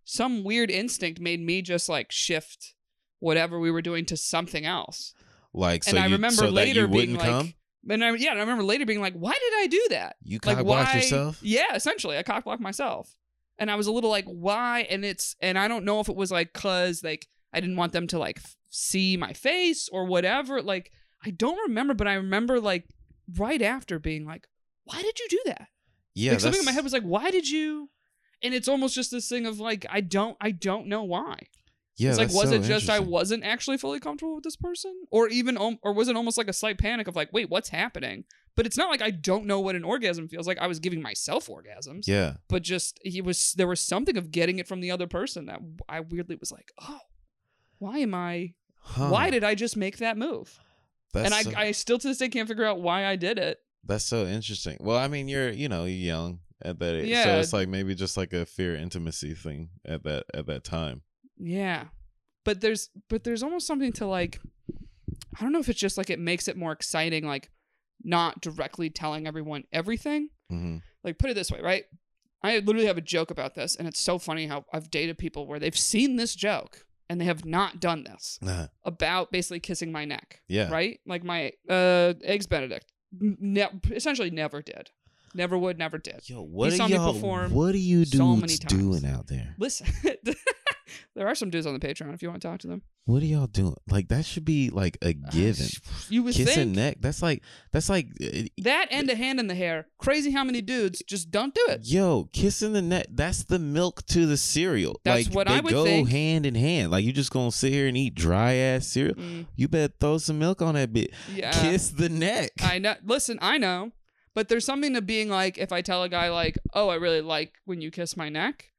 [0.04, 2.74] some weird instinct made me just like shift
[3.18, 5.14] whatever we were doing to something else
[5.52, 7.54] Like so I you, remember so later that you being wouldn't like, come.
[7.88, 10.16] And I, yeah, I remember later being like, why did I do that?
[10.22, 11.38] You Like, cock blocked yourself.
[11.42, 13.14] Yeah, essentially, I cock blocked myself,
[13.58, 14.86] and I was a little like, why?
[14.90, 17.92] And it's, and I don't know if it was like, cause like I didn't want
[17.92, 20.60] them to like f- see my face or whatever.
[20.62, 20.92] Like
[21.24, 22.84] I don't remember, but I remember like
[23.36, 24.46] right after being like,
[24.84, 25.68] why did you do that?
[26.14, 27.90] Yeah, like something in my head was like, why did you?
[28.42, 31.38] And it's almost just this thing of like, I don't, I don't know why.
[31.96, 34.94] Yeah, it's like, was so it just I wasn't actually fully comfortable with this person,
[35.10, 38.24] or even, or was it almost like a slight panic of like, wait, what's happening?
[38.54, 40.58] But it's not like I don't know what an orgasm feels like.
[40.58, 44.58] I was giving myself orgasms, Yeah, but just he was there was something of getting
[44.58, 47.00] it from the other person that I weirdly was like, oh,
[47.78, 48.54] why am I?
[48.80, 49.08] Huh.
[49.08, 50.58] Why did I just make that move?
[51.12, 53.38] That's and I, so, I still to this day can't figure out why I did
[53.38, 53.58] it.
[53.84, 54.76] that's so interesting.
[54.80, 57.94] Well, I mean, you're you know you're young at that age, so it's like maybe
[57.94, 61.02] just like a fear intimacy thing at that at that time.
[61.38, 61.84] Yeah.
[62.44, 64.40] But there's but there's almost something to like
[65.38, 67.50] I don't know if it's just like it makes it more exciting like
[68.02, 70.28] not directly telling everyone everything.
[70.48, 71.84] hmm Like put it this way, right?
[72.42, 75.46] I literally have a joke about this and it's so funny how I've dated people
[75.46, 78.38] where they've seen this joke and they have not done this
[78.84, 81.00] about basically kissing my neck, yeah, right?
[81.06, 84.90] Like my uh eggs benedict ne- essentially never did.
[85.36, 86.28] Never would, never did.
[86.28, 87.12] Yo, what saw are y'all?
[87.12, 88.72] perform What are you so many dudes times.
[88.82, 89.54] doing out there?
[89.58, 89.86] Listen,
[91.14, 92.82] there are some dudes on the Patreon if you want to talk to them.
[93.06, 93.76] What are y'all doing?
[93.88, 95.66] Like that should be like a given.
[96.08, 96.96] You would Kiss think and neck.
[97.00, 99.86] That's like that's like uh, that and a hand in the hair.
[99.98, 101.82] Crazy how many dudes just don't do it.
[101.84, 105.00] Yo, kissing the neck, that's the milk to the cereal.
[105.04, 106.08] That's like, what they I would go think.
[106.08, 106.90] hand in hand.
[106.90, 109.14] Like you just gonna sit here and eat dry ass cereal.
[109.14, 111.12] Mm, You better throw some milk on that bit.
[111.32, 112.50] yeah, Kiss the neck.
[112.60, 112.96] I know.
[113.04, 113.92] Listen, I know,
[114.36, 117.22] but there's something to being like, if I tell a guy like, "Oh, I really
[117.22, 118.70] like when you kiss my neck,"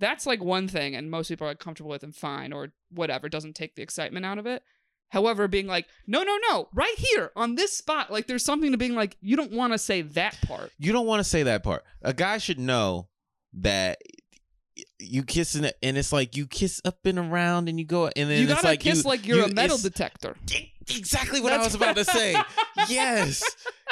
[0.00, 3.28] that's like one thing, and most people are like comfortable with and fine, or whatever.
[3.28, 4.64] Doesn't take the excitement out of it.
[5.10, 8.76] However, being like, "No, no, no, right here on this spot," like there's something to
[8.78, 10.72] being like, you don't want to say that part.
[10.78, 11.84] you don't want to say that part.
[12.02, 13.08] A guy should know
[13.52, 13.98] that
[14.98, 18.28] you kissing it, and it's like you kiss up and around, and you go, and
[18.28, 20.36] then you it's gotta like kiss you, like you're you- a metal detector.
[20.88, 22.34] Exactly what I was about to say.
[22.88, 23.42] yes,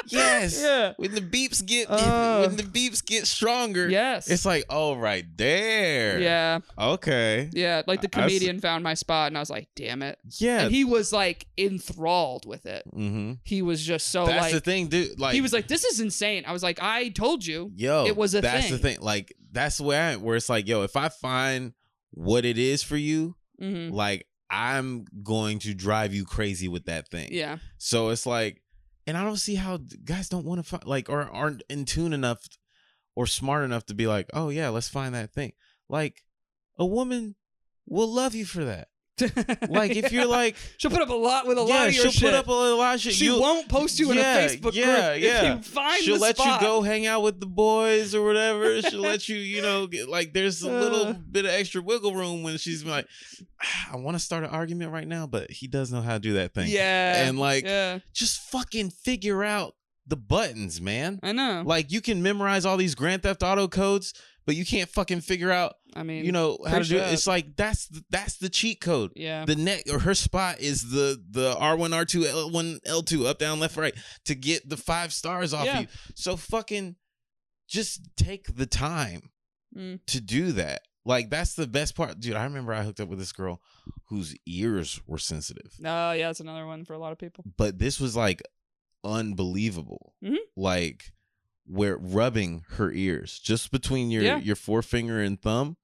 [0.06, 0.60] yes.
[0.60, 0.92] Yeah.
[0.96, 2.42] When the beeps get Oh.
[2.42, 4.28] when the beeps get stronger, Yes.
[4.30, 6.20] it's like oh right there.
[6.20, 6.58] yeah.
[6.78, 7.48] Okay.
[7.52, 7.82] Yeah.
[7.86, 10.18] Like the I- I s- comedian found my spot, and I was like, "Damn it!"
[10.38, 10.62] Yeah.
[10.64, 12.82] And he was like enthralled with it.
[12.94, 13.34] mm-hmm.
[13.44, 15.18] He was just so That's like the thing, dude.
[15.18, 18.16] Like he was like, "This is insane." I was like, "I told you." yo, it
[18.16, 18.96] was a that's the thing.
[18.96, 19.04] thing.
[19.04, 21.72] Like that's where I, where it's like, yo, if I find
[22.10, 27.08] what it is for you, hmm like I'm going to drive you crazy with that
[27.08, 27.30] thing.
[27.32, 27.56] Yeah.
[27.78, 28.62] So it's like,
[29.06, 32.12] and I don't see how guys don't want to find like or aren't in tune
[32.12, 32.46] enough
[33.16, 35.52] or smart enough to be like, oh yeah, let's find that thing.
[35.88, 36.22] Like
[36.78, 37.34] a woman
[37.86, 38.88] will love you for that.
[39.68, 42.02] Like if you're like, she'll put up a lot with a yeah, lot of your
[42.04, 42.22] she'll shit.
[42.22, 43.12] put up a lot of shit.
[43.14, 45.42] she You'll- won't post you in Yeah, a Facebook yeah, group yeah.
[45.52, 46.60] if you find she'll let spot.
[46.60, 48.80] you go hang out with the boys or whatever.
[48.82, 51.12] She'll let you, you know, get, like there's a little Uh.
[51.12, 53.06] bit of extra wiggle room when she's like,
[53.62, 56.20] "Ah, I want to start an argument right now, but he does know how to
[56.20, 56.68] do that thing.
[56.70, 57.26] Yeah.
[57.26, 59.74] And like, yeah, just fucking figure out
[60.06, 61.20] the buttons, man.
[61.22, 61.62] I know.
[61.64, 64.14] Like you can memorize all these Grand Theft Auto codes,
[64.46, 67.12] but you can't fucking figure out, I mean, you know, how to do it.
[67.12, 69.12] It's like that's the, that's the cheat code.
[69.16, 69.44] yeah.
[69.44, 73.02] The neck or her spot is the the R one R two L one L
[73.02, 75.80] two up down left right to get the five stars off Yeah.
[75.80, 75.86] you.
[76.14, 76.96] So fucking
[77.68, 79.30] just take the time
[79.76, 80.00] Mm.
[80.08, 80.82] to do that.
[81.06, 82.34] Like that's the best part, dude.
[82.36, 83.60] I remember I hooked up with this girl
[84.10, 87.44] whose ears were sensitive, Oh, yeah, it's another one for a lot of people.
[87.56, 88.42] but this was like
[89.02, 90.14] unbelievable.
[90.22, 90.36] Mhm.
[90.56, 91.12] Like
[91.66, 94.38] where rubbing her ears just between your Yeah.
[94.38, 95.76] your forefinger and thumb.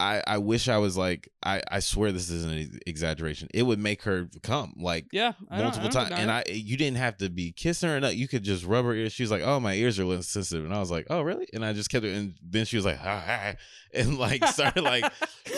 [0.00, 3.48] I I wish I was like I I swear this isn't an exaggeration.
[3.54, 6.30] It would make her come like Yeah, I multiple times, and.
[6.32, 8.16] I you didn't have to be kissing her or not.
[8.16, 9.12] You could just rub her ears.
[9.12, 11.22] She was like, "Oh, my ears are a little sensitive," and I was like, "Oh,
[11.22, 13.52] really?" And I just kept it, and then she was like, ah, ah,
[13.94, 15.04] and like started like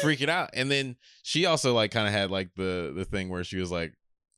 [0.03, 0.51] freaking out.
[0.53, 3.71] And then she also like kind of had like the the thing where she was
[3.73, 3.95] like,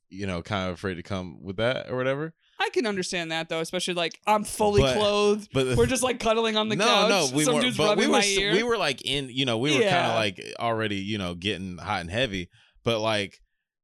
[0.09, 2.33] you know, kind of afraid to come with that or whatever.
[2.59, 5.49] I can understand that though, especially like I'm fully But- clothed.
[5.53, 7.09] But the We're just like cuddling on the no, couch.
[7.09, 8.51] no, we Some were, dude's but rubbing we were, my s- ear.
[8.53, 10.09] we were like in, you know, we were kind Yeah.
[10.09, 12.49] of like already, you know, getting hot and heavy,
[12.83, 13.39] but like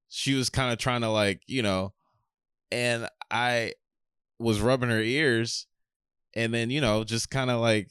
[0.09, 1.93] she was kind of trying to like, you know,
[2.71, 3.73] and I
[4.39, 5.67] was rubbing her ears,
[6.35, 7.89] and then you know, just kind of like,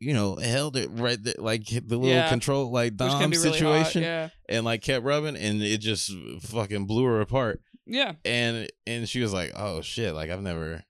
[0.00, 2.28] you know, held it right there, like hit the little Yeah.
[2.28, 4.08] control like which dom be really situation, hot.
[4.08, 6.10] Yeah, and like kept rubbing, and it just
[6.42, 8.12] fucking blew her apart, yeah.
[8.24, 10.82] and and she was like, oh shit, like I've never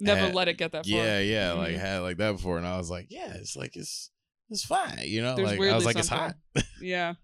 [0.00, 0.96] Never had- let it get that far.
[0.96, 1.80] yeah, yeah, like Mhm.
[1.80, 4.10] had like that before, and I was like, yeah, it's like it's
[4.50, 5.34] it's fine, you know.
[5.36, 6.36] There's like I was like, it's hot.
[6.80, 7.14] Yeah.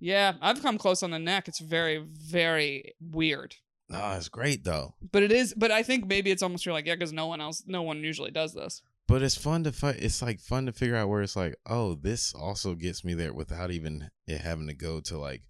[0.00, 1.48] Yeah, I've come close on the neck.
[1.48, 3.56] It's very, very weird.
[3.88, 4.94] No, it's great though.
[5.10, 5.54] But it is.
[5.56, 7.98] But I think maybe it's almost you're like, yeah, because no one else, no one
[8.04, 8.82] usually does this.
[9.08, 9.96] But it's fun to fight.
[9.98, 13.32] It's like fun to figure out where it's like, oh, this also gets me there
[13.32, 15.42] without even it having to go to like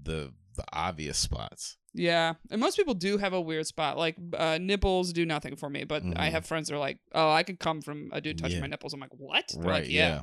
[0.00, 1.78] the the obvious spots.
[1.94, 3.96] Yeah, and most people do have a weird spot.
[3.96, 6.30] Like uh, nipples do nothing for me, but I Mhm.
[6.32, 8.60] have friends that are like, "Oh, I could come from a dude touching Yeah.
[8.62, 10.08] my nipples." I'm like, "What?" They're Right, Like, yeah.
[10.08, 10.22] yeah.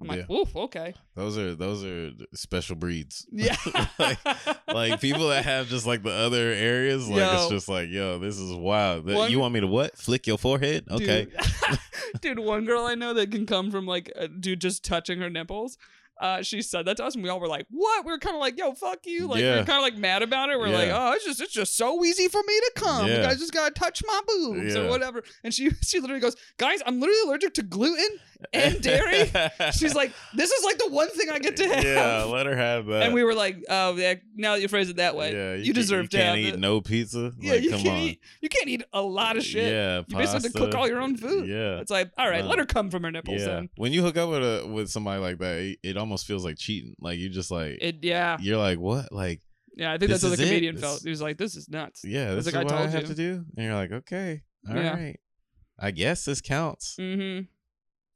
[0.00, 0.36] I'm like, Yeah.
[0.36, 3.26] "Oof, okay." Those are those are special breeds.
[3.32, 3.56] Yeah.
[3.98, 4.18] like,
[4.66, 8.36] like people that have just like the other areas, like it's just like, yo, this
[8.38, 9.06] is wild.
[9.06, 9.96] One- you want me to what?
[9.96, 10.84] Flick your forehead?
[10.90, 11.26] Okay.
[11.26, 11.78] Dude,
[12.22, 15.30] Dude, one girl I know that can come from like a dude just touching her
[15.30, 15.78] nipples.
[16.20, 18.34] Uh, she said that to us, and we all were like, "What?" We were kind
[18.34, 19.58] of like, "Yo, fuck you!" Like we Yeah.
[19.60, 20.58] were kind of like mad about it.
[20.58, 21.10] We're like, Yeah.
[21.10, 23.06] "Oh, it's just it's just so easy for me to come.
[23.06, 23.22] You Yeah.
[23.22, 26.98] guys just gotta touch my boobs or whatever." And she she literally goes, "Guys, I'm
[27.00, 28.18] literally allergic to gluten
[28.52, 29.30] and dairy."
[29.72, 32.56] She's like, "This is like the one thing I get to have." yeah, let her
[32.56, 33.02] have that.
[33.04, 35.66] and we were like, "Oh, yeah." Now that you phrase it that way, yeah, you,
[35.66, 36.60] can- deserve you to can't have eat it.
[36.60, 37.32] no pizza.
[37.40, 38.02] Yeah, like, you come can't on.
[38.02, 38.20] eat.
[38.40, 39.72] You can't eat a lot of shit.
[39.72, 41.48] Yeah, You basically have to cook all your own food.
[41.48, 42.50] Yeah, It's like, all right, No.
[42.50, 43.46] let her come from her nipples yeah.
[43.46, 43.68] then.
[43.76, 46.56] When you hook up with a with somebody like that, it, it almost feels like
[46.58, 46.94] cheating.
[47.00, 48.36] Like you just like It yeah.
[48.40, 49.12] you're like what?
[49.12, 49.40] Like
[49.74, 50.46] Yeah, I think that's what the is it?
[50.46, 51.02] comedian This- felt.
[51.02, 53.08] He was like, "This is nuts." yeah, this is I what I told have you.
[53.08, 54.84] to do, and you're like, okay, all right.
[54.84, 55.12] Yeah.
[55.80, 56.96] I guess this counts.
[57.00, 57.46] Mm-hmm.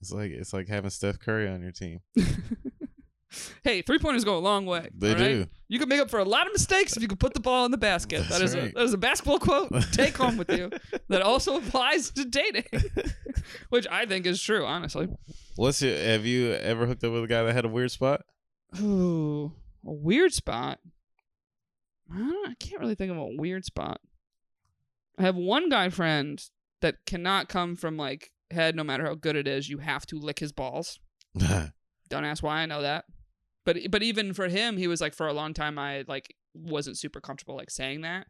[0.03, 2.00] It's like it's like having Steph Curry on your team.
[3.62, 4.88] hey, three pointers go a long way.
[4.92, 5.18] They right?
[5.18, 5.46] do.
[5.68, 7.64] You can make up for a lot of mistakes if you can put the ball
[7.66, 8.18] in the basket.
[8.28, 8.70] That's that is right.
[8.70, 9.70] a that is a basketball quote.
[9.92, 10.72] Take home with you.
[11.09, 12.64] That also applies to dating,
[13.68, 14.66] which I think is true.
[14.66, 15.07] Honestly.
[15.55, 15.96] What's your?
[15.96, 18.22] Have you ever hooked up with a guy that had a weird spot?
[18.80, 19.53] Ooh,
[19.86, 20.80] a weird spot.
[22.12, 24.00] I, don't, I can't really think of a weird spot.
[25.16, 26.44] I have one guy friend
[26.80, 29.68] that cannot come from like head, no matter how good it is.
[29.68, 31.00] You have to lick his balls.
[31.38, 33.05] Don't ask why I know that.
[33.64, 36.98] But but even for him, he was like for a long time I like wasn't
[36.98, 38.26] super comfortable like saying that.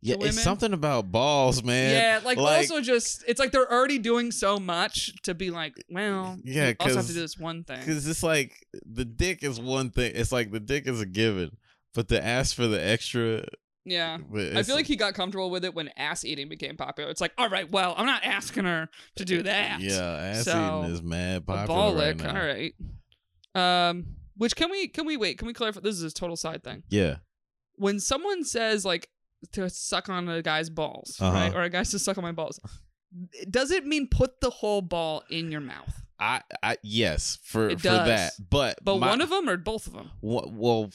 [0.00, 1.92] yeah, it's something about balls, man.
[1.92, 5.74] yeah, like, like- also just it's like they're already doing so much to be like,
[5.90, 7.80] well, Yeah, also have to do this one thing.
[7.80, 10.12] Because it's like the dick is one thing.
[10.14, 11.56] It's like the dick is a given,
[11.94, 13.44] but to ask for the extra.
[13.90, 14.18] Yeah.
[14.54, 17.10] I feel like he got comfortable with it when ass eating became popular.
[17.10, 19.80] It's like, all right, well, I'm not asking her to do that.
[19.80, 22.28] Yeah, ass So, eating is mad popular right now.
[22.30, 22.74] All right.
[23.54, 25.38] Um, which can we can we wait?
[25.38, 25.80] Can we clarify?
[25.80, 26.82] This is a total side thing.
[26.90, 27.16] Yeah,
[27.76, 29.08] When someone says like
[29.52, 31.32] to suck on a guy's balls, Uh-huh.
[31.32, 32.60] right, or a guy's to suck on my balls,
[33.50, 36.02] does it mean put the whole ball in your mouth?
[36.20, 38.06] I, I yes for It for does.
[38.08, 40.10] that, but But my- one of them or both of them?
[40.20, 40.90] well,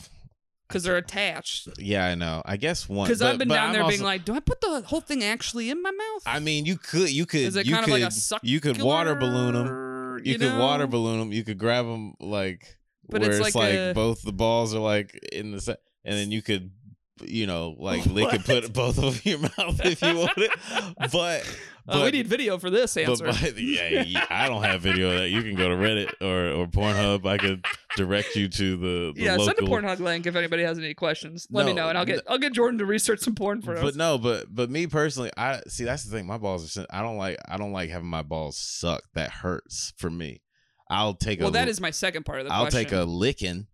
[0.68, 1.68] Because they're attached.
[1.78, 2.42] yeah, I know.
[2.46, 4.60] I guess one Because I've been but down I'm there being like, do I put
[4.62, 6.24] the whole thing actually in my mouth?
[6.26, 8.42] I mean, you could, you could, Is it you kind could, of like a suck?
[8.44, 10.22] you could water balloon them.
[10.24, 11.32] You, could water balloon them.
[11.34, 12.78] You could grab them like
[13.10, 15.78] But where it's it's, like like, a- both the balls are like in the se-
[16.06, 16.72] and then you could,
[17.22, 20.50] you know, like they could put both of your mouth if you wanted.
[21.12, 21.58] But
[21.88, 23.26] Uh, we need video for this but, answer.
[23.26, 25.30] but yeah, yeah, I don't have video of that.
[25.30, 27.26] You can go to Reddit or, or Pornhub.
[27.28, 29.46] I could direct you to the, the yeah, local.
[29.46, 31.48] send a Pornhub link if anybody has any questions.
[31.52, 33.82] Let me know, and I'll get I'll get Jordan to research some porn for us.
[33.82, 36.26] But no, but but me personally, I see that's the thing.
[36.26, 36.86] My balls are.
[36.90, 37.38] I don't like.
[37.48, 39.08] I don't like having my balls sucked.
[39.14, 40.42] That hurts for me.
[40.90, 41.54] I'll take well, a.
[41.54, 42.84] that is my second part of the I'll question.
[42.84, 43.68] take a licking.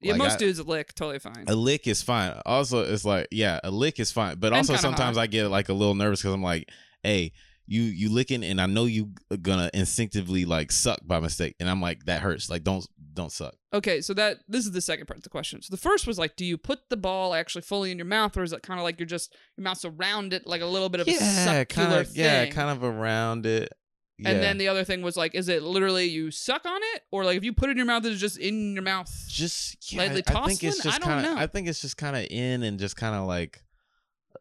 [0.00, 0.12] yeah.
[0.12, 1.44] like most I- dudes lick totally fine.
[1.46, 2.34] A lick is fine.
[2.44, 4.38] Also, it's like yeah, a lick is fine.
[4.38, 5.22] But And also sometimes hot.
[5.22, 6.68] I get like a little nervous because I'm like,
[7.02, 7.32] hey,
[7.66, 9.12] you you licking, and I know you
[9.42, 12.50] gonna instinctively like suck by mistake, and I'm like that hurts.
[12.50, 12.84] Like don't
[13.18, 13.54] don't suck.
[13.74, 15.60] Okay, so that this is the second part of the question.
[15.60, 18.36] So the first was like, do you put the ball actually fully in your mouth,
[18.36, 20.88] or is it kind of like you're just your mouth's around it, like a little
[20.88, 22.24] bit of a yeah, kind of thing?
[22.24, 23.72] yeah, kind of around it.
[24.18, 24.30] Yeah.
[24.30, 27.24] And then the other thing was like, is it literally you suck on it, or
[27.24, 29.12] like if you put it in your mouth, it's just in your mouth?
[29.28, 31.32] just yeah, Lightly I think it's just I don't kind of.
[31.34, 31.40] know.
[31.40, 33.62] I think it's just kind of in and just kind of like,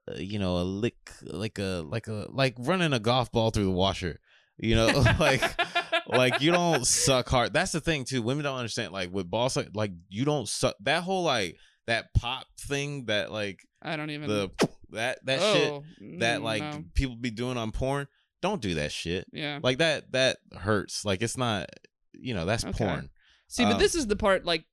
[0.09, 3.65] uh, you know, a lick, like a like a like running a golf ball through
[3.65, 4.19] the washer.
[4.59, 4.87] You know,
[5.19, 5.43] like
[6.07, 7.53] like you don't suck hard.
[7.53, 8.21] That's the thing too.
[8.21, 8.93] Women don't understand.
[8.93, 10.75] Like with ball suck, like you don't suck.
[10.81, 14.27] That whole like that pop thing that like I don't even.
[14.27, 14.51] the
[14.91, 15.83] that that shit oh,
[16.19, 16.83] that mm, like no.
[16.93, 18.07] people be doing on porn.
[18.41, 19.25] Don't do that shit.
[19.31, 19.59] yeah.
[19.61, 21.05] Like that that hurts.
[21.05, 21.69] Like it's not.
[22.13, 22.85] You know, that's Okay.
[22.85, 23.09] porn.
[23.47, 24.65] See, but um, this is the part like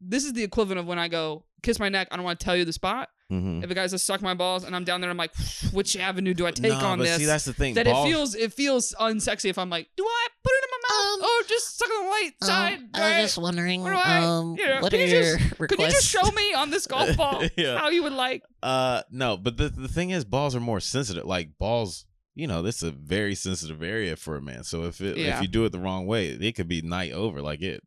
[0.00, 2.08] this is the equivalent of when I go kiss my neck.
[2.10, 3.08] I don't want to tell you the spot.
[3.30, 3.62] Mm-hmm.
[3.62, 5.30] If a guy says suck my balls, and I'm down there, I'm like,
[5.72, 7.18] which avenue do I take no, on but this?
[7.18, 7.74] See, that's the thing.
[7.74, 10.70] that Balls- it feels it feels unsexy if I'm like, do I put it in
[10.70, 12.78] my mouth Um, or just suck on the light Um, side?
[12.94, 13.20] I was right?
[13.22, 15.68] just wondering, Where I- um, you know, what can are you your just- requests?
[15.68, 17.78] Could you just show me on this golf ball Yeah.
[17.78, 18.42] how you would like?
[18.64, 21.24] Uh no, but the the thing is balls are more sensitive.
[21.24, 24.64] Like balls, you know, this is a very sensitive area for a man.
[24.64, 25.36] So if it Yeah.
[25.36, 27.40] if you do it the wrong way, it could be night over.
[27.42, 27.84] Like it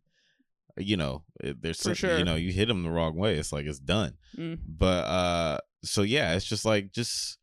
[0.77, 2.17] you know, there's For sure.
[2.17, 4.13] you know, you hit them the wrong way, it's like it's done.
[4.37, 4.59] Mm.
[4.67, 7.37] But uh so yeah, it's just like just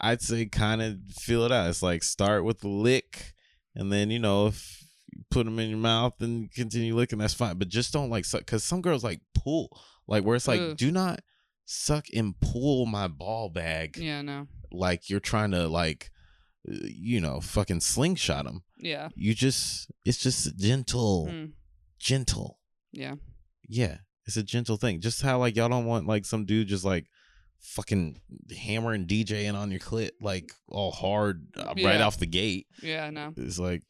[0.00, 1.68] I'd say kind of feel it out.
[1.68, 3.34] It's like start with the lick
[3.74, 7.34] and then you know if you put them in your mouth and continue licking that's
[7.34, 9.68] fine but just don't like suck because some girls like pull
[10.08, 10.76] Like where it's like, Ugh.
[10.76, 11.20] do not
[11.66, 14.46] suck and pull my ball bag Yeah, no.
[14.72, 16.10] like you're trying to like,
[16.70, 18.64] uh, you know, fucking slingshot them.
[18.78, 19.08] Yeah.
[19.14, 21.52] You just, it's just gentle, Mm,
[21.98, 22.58] gentle.
[22.92, 23.14] yeah.
[23.66, 25.00] Yeah, it's a gentle thing.
[25.00, 27.06] Just how like y'all don't want like some dude just like
[27.60, 28.20] fucking
[28.54, 32.66] hammering DJing on your clit like all hard uh, right off the gate.
[32.82, 33.32] Yeah, no.
[33.38, 33.82] It's like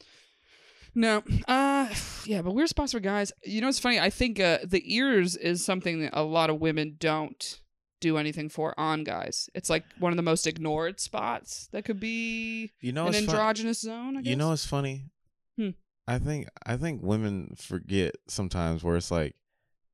[0.94, 1.24] No.
[1.48, 1.88] Uh
[2.24, 3.32] yeah, but weird spots for guys.
[3.42, 3.98] You know what's funny?
[3.98, 7.58] I think uh the ears is something that a lot of women don't
[8.00, 9.50] do anything for on guys.
[9.56, 13.24] It's like one of the most ignored spots that could be you know an it's
[13.26, 14.30] fun- androgynous zone, I guess.
[14.30, 15.10] You know what's funny?
[15.58, 15.70] Hmm.
[16.06, 19.34] I think I think women forget sometimes where it's like,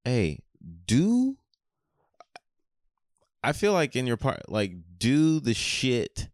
[0.05, 0.41] hey,
[0.87, 1.37] do
[3.43, 6.29] I feel like in your part like do the shit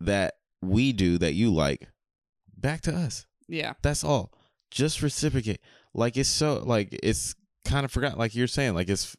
[0.00, 1.88] that we do that you like
[2.56, 3.26] back to us.
[3.48, 3.74] Yeah.
[3.82, 4.32] That's all.
[4.70, 5.60] Just reciprocate.
[5.94, 7.34] Like it's so like it's
[7.64, 9.16] kind of forgot like you're saying like it's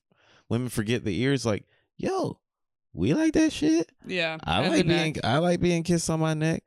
[0.50, 1.66] women forget the ears like,
[1.98, 2.40] yo,
[2.94, 3.92] we like that shit.
[4.06, 4.38] Yeah.
[4.44, 5.26] I like being neck.
[5.26, 6.64] I like being kissed on my neck.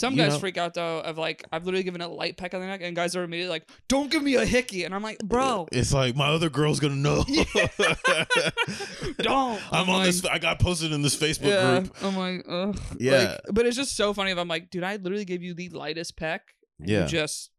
[0.00, 2.54] Some you guys know- freak out though of like I've literally given a light peck
[2.54, 5.02] on the neck and guys are immediately like, Don't give me a hickey and I'm
[5.02, 7.24] like, Bro, It's like my other girl's gonna know.
[9.18, 10.24] don't I'm on like, this.
[10.24, 11.80] I got posted in this Facebook Yeah.
[11.80, 11.96] group.
[12.02, 12.78] I'm like, ugh.
[12.98, 13.18] Yeah.
[13.18, 15.68] Like, but it's just so funny if I'm like, dude, I literally gave you the
[15.70, 16.42] lightest peck.
[16.78, 17.50] and you Yeah, just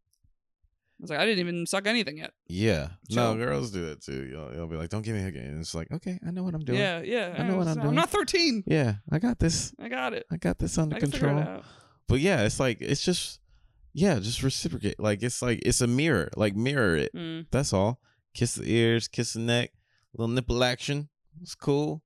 [0.99, 2.31] I was like, I didn't even suck anything yet.
[2.47, 2.89] yeah.
[3.09, 3.35] Chill.
[3.35, 4.23] No, girls do that too.
[4.29, 6.43] You'll, you'll be like, "Don't give me a game." And it's like, okay, I know
[6.43, 6.77] what I'm doing.
[6.77, 7.33] Yeah, yeah.
[7.39, 7.87] I know what I'm doing.
[7.87, 8.65] I'm not 13.
[8.67, 9.73] Yeah, I got this.
[9.79, 10.25] I got it.
[10.31, 11.61] I got this under I can figure it control.
[12.07, 13.39] But yeah, it's like it's just,
[13.93, 14.99] yeah, just reciprocate.
[14.99, 16.29] Like it's like it's a mirror.
[16.35, 17.13] Like mirror it.
[17.15, 17.47] Mm.
[17.51, 17.99] That's all.
[18.33, 19.71] Kiss the ears, kiss the neck,
[20.13, 21.09] little nipple action.
[21.41, 22.01] It's cool.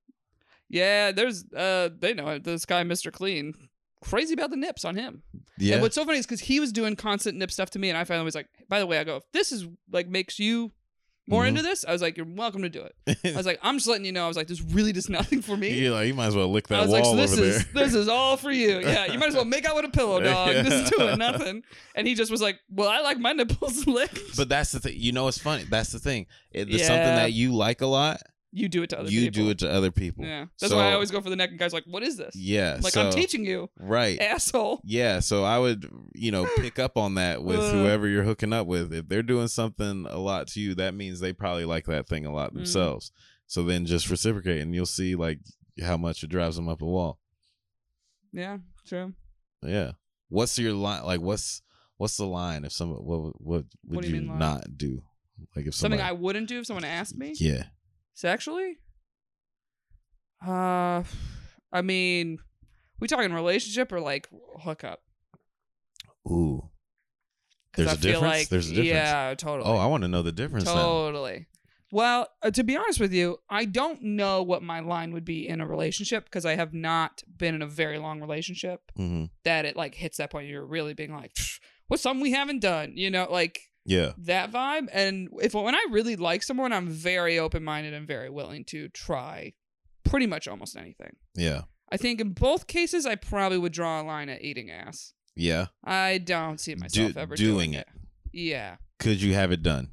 [0.68, 2.44] Yeah, there's uh they know it.
[2.44, 3.12] This guy, Mr.
[3.12, 3.54] Clean,
[4.00, 5.22] crazy about the nips on him.
[5.58, 5.74] Yeah.
[5.74, 7.98] And what's so funny is because he was doing constant nip stuff to me, and
[7.98, 10.72] I finally was like, by the way, I go, if this is like makes you
[11.28, 11.48] more Mhm.
[11.48, 13.18] into this, I was like, you're welcome to do it.
[13.24, 14.24] I was like, I'm just letting you know.
[14.24, 15.70] I was like, this really does nothing for me.
[15.78, 17.42] You're like, you might as well lick I that was wall like, so this over
[17.44, 17.84] is there.
[17.84, 18.80] this is all for you.
[18.80, 20.50] Yeah, you might as well make out with a pillow, dog.
[20.54, 21.62] This is doing nothing.
[21.94, 24.36] And he just was like, well, I like my nipples licked.
[24.36, 24.94] But that's the thing.
[24.96, 25.64] You know, it's funny.
[25.68, 26.26] That's the thing.
[26.52, 28.20] It, it's something that you like a lot.
[28.52, 29.22] You do it to other people.
[29.24, 29.44] you people.
[29.44, 30.24] do it to other people.
[30.24, 31.50] Yeah, that's So- why I always go for the neck.
[31.50, 32.34] And guys like, what is this?
[32.34, 32.78] Yeah.
[32.82, 34.18] like so, I'm teaching you, Right.
[34.20, 34.80] asshole.
[34.84, 35.20] Yeah.
[35.20, 37.72] So I would, you know, pick up on that with Uh.
[37.72, 38.92] whoever you're hooking up with.
[38.94, 42.24] If they're doing something a lot to you, that means they probably like that thing
[42.24, 42.56] a lot Mm.
[42.56, 43.12] themselves.
[43.46, 45.40] So then just reciprocate, and you'll see like
[45.82, 47.20] how much it drives them up a wall.
[48.32, 49.12] Yeah, true.
[49.62, 49.92] Yeah.
[50.28, 51.04] What's your line?
[51.04, 51.62] Like, what's
[51.96, 52.64] what's the line?
[52.64, 55.02] If some what what would do you you, not do?
[55.54, 57.64] Like if Something I wouldn't do if someone asked me yeah.
[58.16, 58.78] Sexually.
[60.44, 61.04] Uh,
[61.72, 62.38] I mean,
[62.98, 64.28] we talking relationship or like
[64.60, 65.02] hookup?
[66.28, 66.70] Ooh.
[67.76, 68.22] There's I a difference?
[68.22, 68.88] Like, There's a difference?
[68.88, 69.70] Yeah, totally.
[69.70, 70.64] Oh, I want to know the difference.
[70.64, 71.46] Totally.
[71.92, 75.46] Well, uh, to be honest with you, I don't know what my line would be
[75.46, 79.64] in a relationship because I have not been in a very long relationship hmm that
[79.64, 81.32] it like hits that point you're really being like,
[81.86, 82.92] what's something we haven't done?
[82.96, 84.12] You know, like Yeah.
[84.18, 84.88] that vibe.
[84.92, 88.88] And if when I really like someone, I'm very open minded and very willing to
[88.88, 89.52] try
[90.04, 91.16] pretty much almost anything.
[91.34, 91.62] Yeah.
[91.90, 95.12] I think in both cases, I probably would draw a line at eating ass.
[95.36, 95.66] Yeah.
[95.84, 97.86] I don't see myself Do- ever doing doing it.
[98.32, 98.76] Yeah.
[98.98, 99.90] Could you have it done?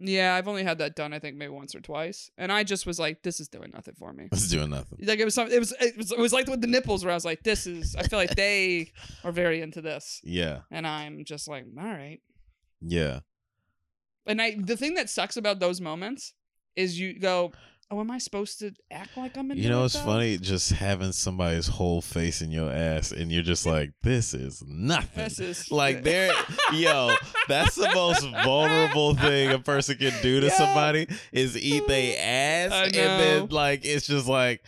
[0.00, 1.12] Yeah, I've only had that done.
[1.12, 3.94] I think maybe once or twice, and I just was like, "This is doing nothing
[3.98, 5.00] for me." It's doing nothing.
[5.02, 5.56] Like it was something.
[5.56, 7.66] it was, it was, it was like with the nipples, where I was like, "This
[7.66, 8.92] is." I feel like they
[9.24, 10.60] are very into this, Yeah.
[10.70, 12.20] and I'm just like, "All right."
[12.80, 13.20] Yeah.
[14.26, 16.34] And I, the thing that sucks about those moments
[16.76, 17.52] is you go,
[17.90, 20.36] "Oh, am I supposed to act like I'm into You know it, what's though?" funny?
[20.36, 25.24] Just having somebody's whole face in your ass, and you're just like, "This is nothing."
[25.24, 26.32] This is like they're
[26.74, 27.14] yo,
[27.48, 30.52] that's the most vulnerable thing a person can do to Yeah.
[30.52, 34.62] somebody is eat they ass, and then like it's just like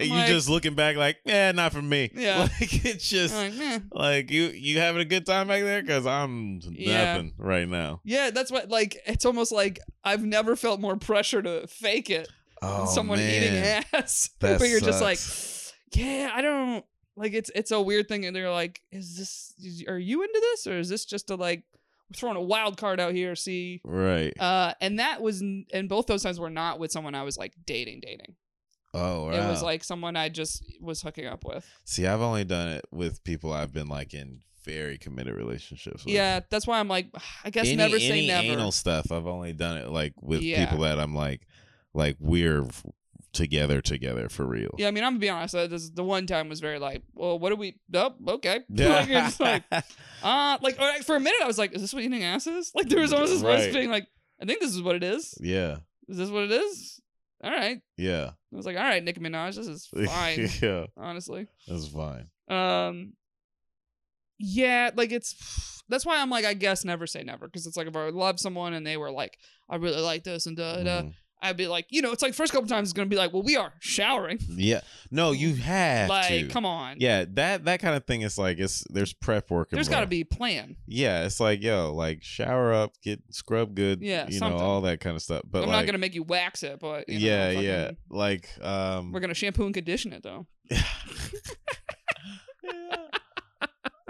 [0.00, 2.10] I'm you just looking back like, yeah, not for me.
[2.14, 2.40] Yeah.
[2.60, 6.60] like it's just like, like you you having a good time back there because I'm
[6.72, 7.12] Yeah.
[7.14, 8.00] nothing right now.
[8.04, 8.68] Yeah, that's what.
[8.70, 12.28] Like, it's almost like I've never felt more pressure to fake it
[12.62, 13.30] Oh someone man.
[13.42, 13.56] eating
[13.92, 14.30] ass.
[14.40, 15.18] That where you're just like,
[15.94, 16.84] yeah, I don't
[17.16, 19.54] like it's it's a weird thing, and they're like, is this?
[19.62, 21.62] Is, are you into this, or is this just a like
[22.10, 23.36] we're throwing a wild card out here?
[23.36, 24.32] See, right.
[24.40, 27.52] uh, and that was, and both those times were not with someone I was like
[27.64, 28.34] dating, dating.
[28.96, 29.32] Oh wow.
[29.32, 31.66] It was like someone I just was hooking up with.
[31.84, 36.14] See, I've only done it with people I've been like in very committed relationships with.
[36.14, 37.08] Yeah, that's why I'm like,
[37.44, 38.46] I guess any, never say any never.
[38.46, 39.10] anal stuff.
[39.12, 40.64] I've only done it like with Yeah.
[40.64, 41.42] people that I'm like,
[41.92, 42.64] like we're
[43.32, 44.70] together, together for real.
[44.78, 45.54] Yeah, I mean, I'm gonna be honest.
[45.54, 47.80] This, the one time was very like, well, what do we?
[47.92, 48.60] Oh, okay.
[48.70, 49.64] like, you're just like,
[50.22, 52.70] uh, like for a minute, I was like, is this what eating ass is?
[52.74, 53.72] Like, there was almost this Right.
[53.72, 54.06] being like,
[54.40, 55.34] I think this is what it is.
[55.40, 55.78] yeah,
[56.08, 57.00] Is this what it is?
[57.44, 57.80] All right.
[57.96, 58.30] Yeah.
[58.52, 60.86] I was like, all right, Nicki Minaj, this is fine, yeah.
[60.96, 61.46] honestly.
[61.68, 62.28] That's fine.
[62.48, 63.12] Um,
[64.38, 67.86] yeah, like it's that's why I'm like, I guess never say never because it's like
[67.86, 69.38] if I love someone and they were like,
[69.68, 71.14] I really like this and da da, Mhm.
[71.44, 73.42] I'd be like, you know, it's like first couple times it's gonna be like, well,
[73.42, 74.80] we are showering, Yeah.
[75.10, 76.46] No, you have like, to.
[76.48, 79.68] come on, Yeah, that that kind of thing is like it's there's prep work.
[79.70, 80.76] there's got to be a plan.
[80.86, 84.00] Yeah, it's like yo, like shower up, get scrub good.
[84.02, 84.58] Yeah, you something.
[84.58, 85.42] know all that kind of stuff.
[85.44, 87.90] But I'm like, not gonna make you wax it, but you know, yeah, fucking- yeah,
[88.10, 90.46] like um, we're gonna shampoo and condition it though.
[92.62, 92.96] Yeah.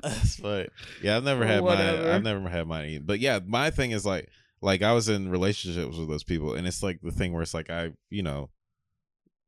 [0.02, 0.68] That's funny.
[1.02, 2.02] Yeah, I've never had whatever.
[2.02, 2.10] mine.
[2.10, 3.06] I've never had mine eaten.
[3.06, 4.28] But yeah, my thing is like,
[4.60, 7.54] like I was in relationships with those people, and it's like the thing where it's
[7.54, 8.50] like I, you know,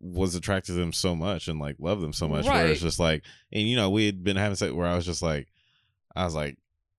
[0.00, 2.44] was attracted to them so much and like love them so much.
[2.46, 5.06] Where it's just like, and you know, we had been having sex where I was
[5.06, 5.48] just like,
[6.14, 6.56] I was like.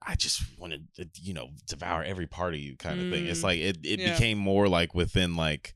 [0.09, 3.25] I just wanted to, you know, devour every part of you kind of thing.
[3.25, 3.43] It's Mm.
[3.43, 4.13] like it, it Yeah.
[4.13, 5.73] became more like within like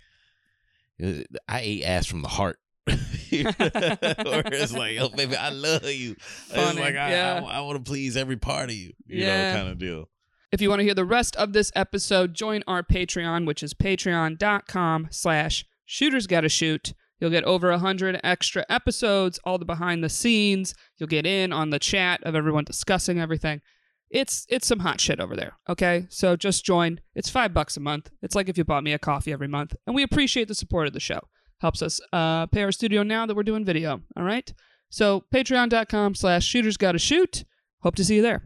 [1.03, 2.57] uh, I ate ass from the heart.
[2.88, 6.11] Where it's like, oh baby, I love you.
[6.49, 7.41] It's like I, yeah.
[7.45, 8.93] I, want to please every part of you.
[9.05, 9.51] You Yeah.
[9.53, 10.09] know, kind of deal.
[10.52, 13.74] If you want to hear the rest of this episode, join our Patreon, which is
[13.74, 16.93] patreon.com slash shooters gotta shoot.
[17.20, 20.74] You'll get over a hundred extra episodes, all the behind the scenes.
[20.97, 23.62] You'll get in on the chat of everyone discussing everything.
[24.10, 25.54] It's it's some hot shit over there.
[25.70, 26.99] Okay, so just join.
[27.16, 28.10] It's five bucks a month.
[28.22, 30.88] It's like if you bought me a coffee every month, and we appreciate the support
[30.88, 31.22] of the show.
[31.62, 34.02] Helps us uh, pay our studio now that we're doing video.
[34.18, 34.52] All right,
[34.89, 37.45] so patreon.com slash shooters gotta shoot.
[37.84, 38.43] Hope to see you there.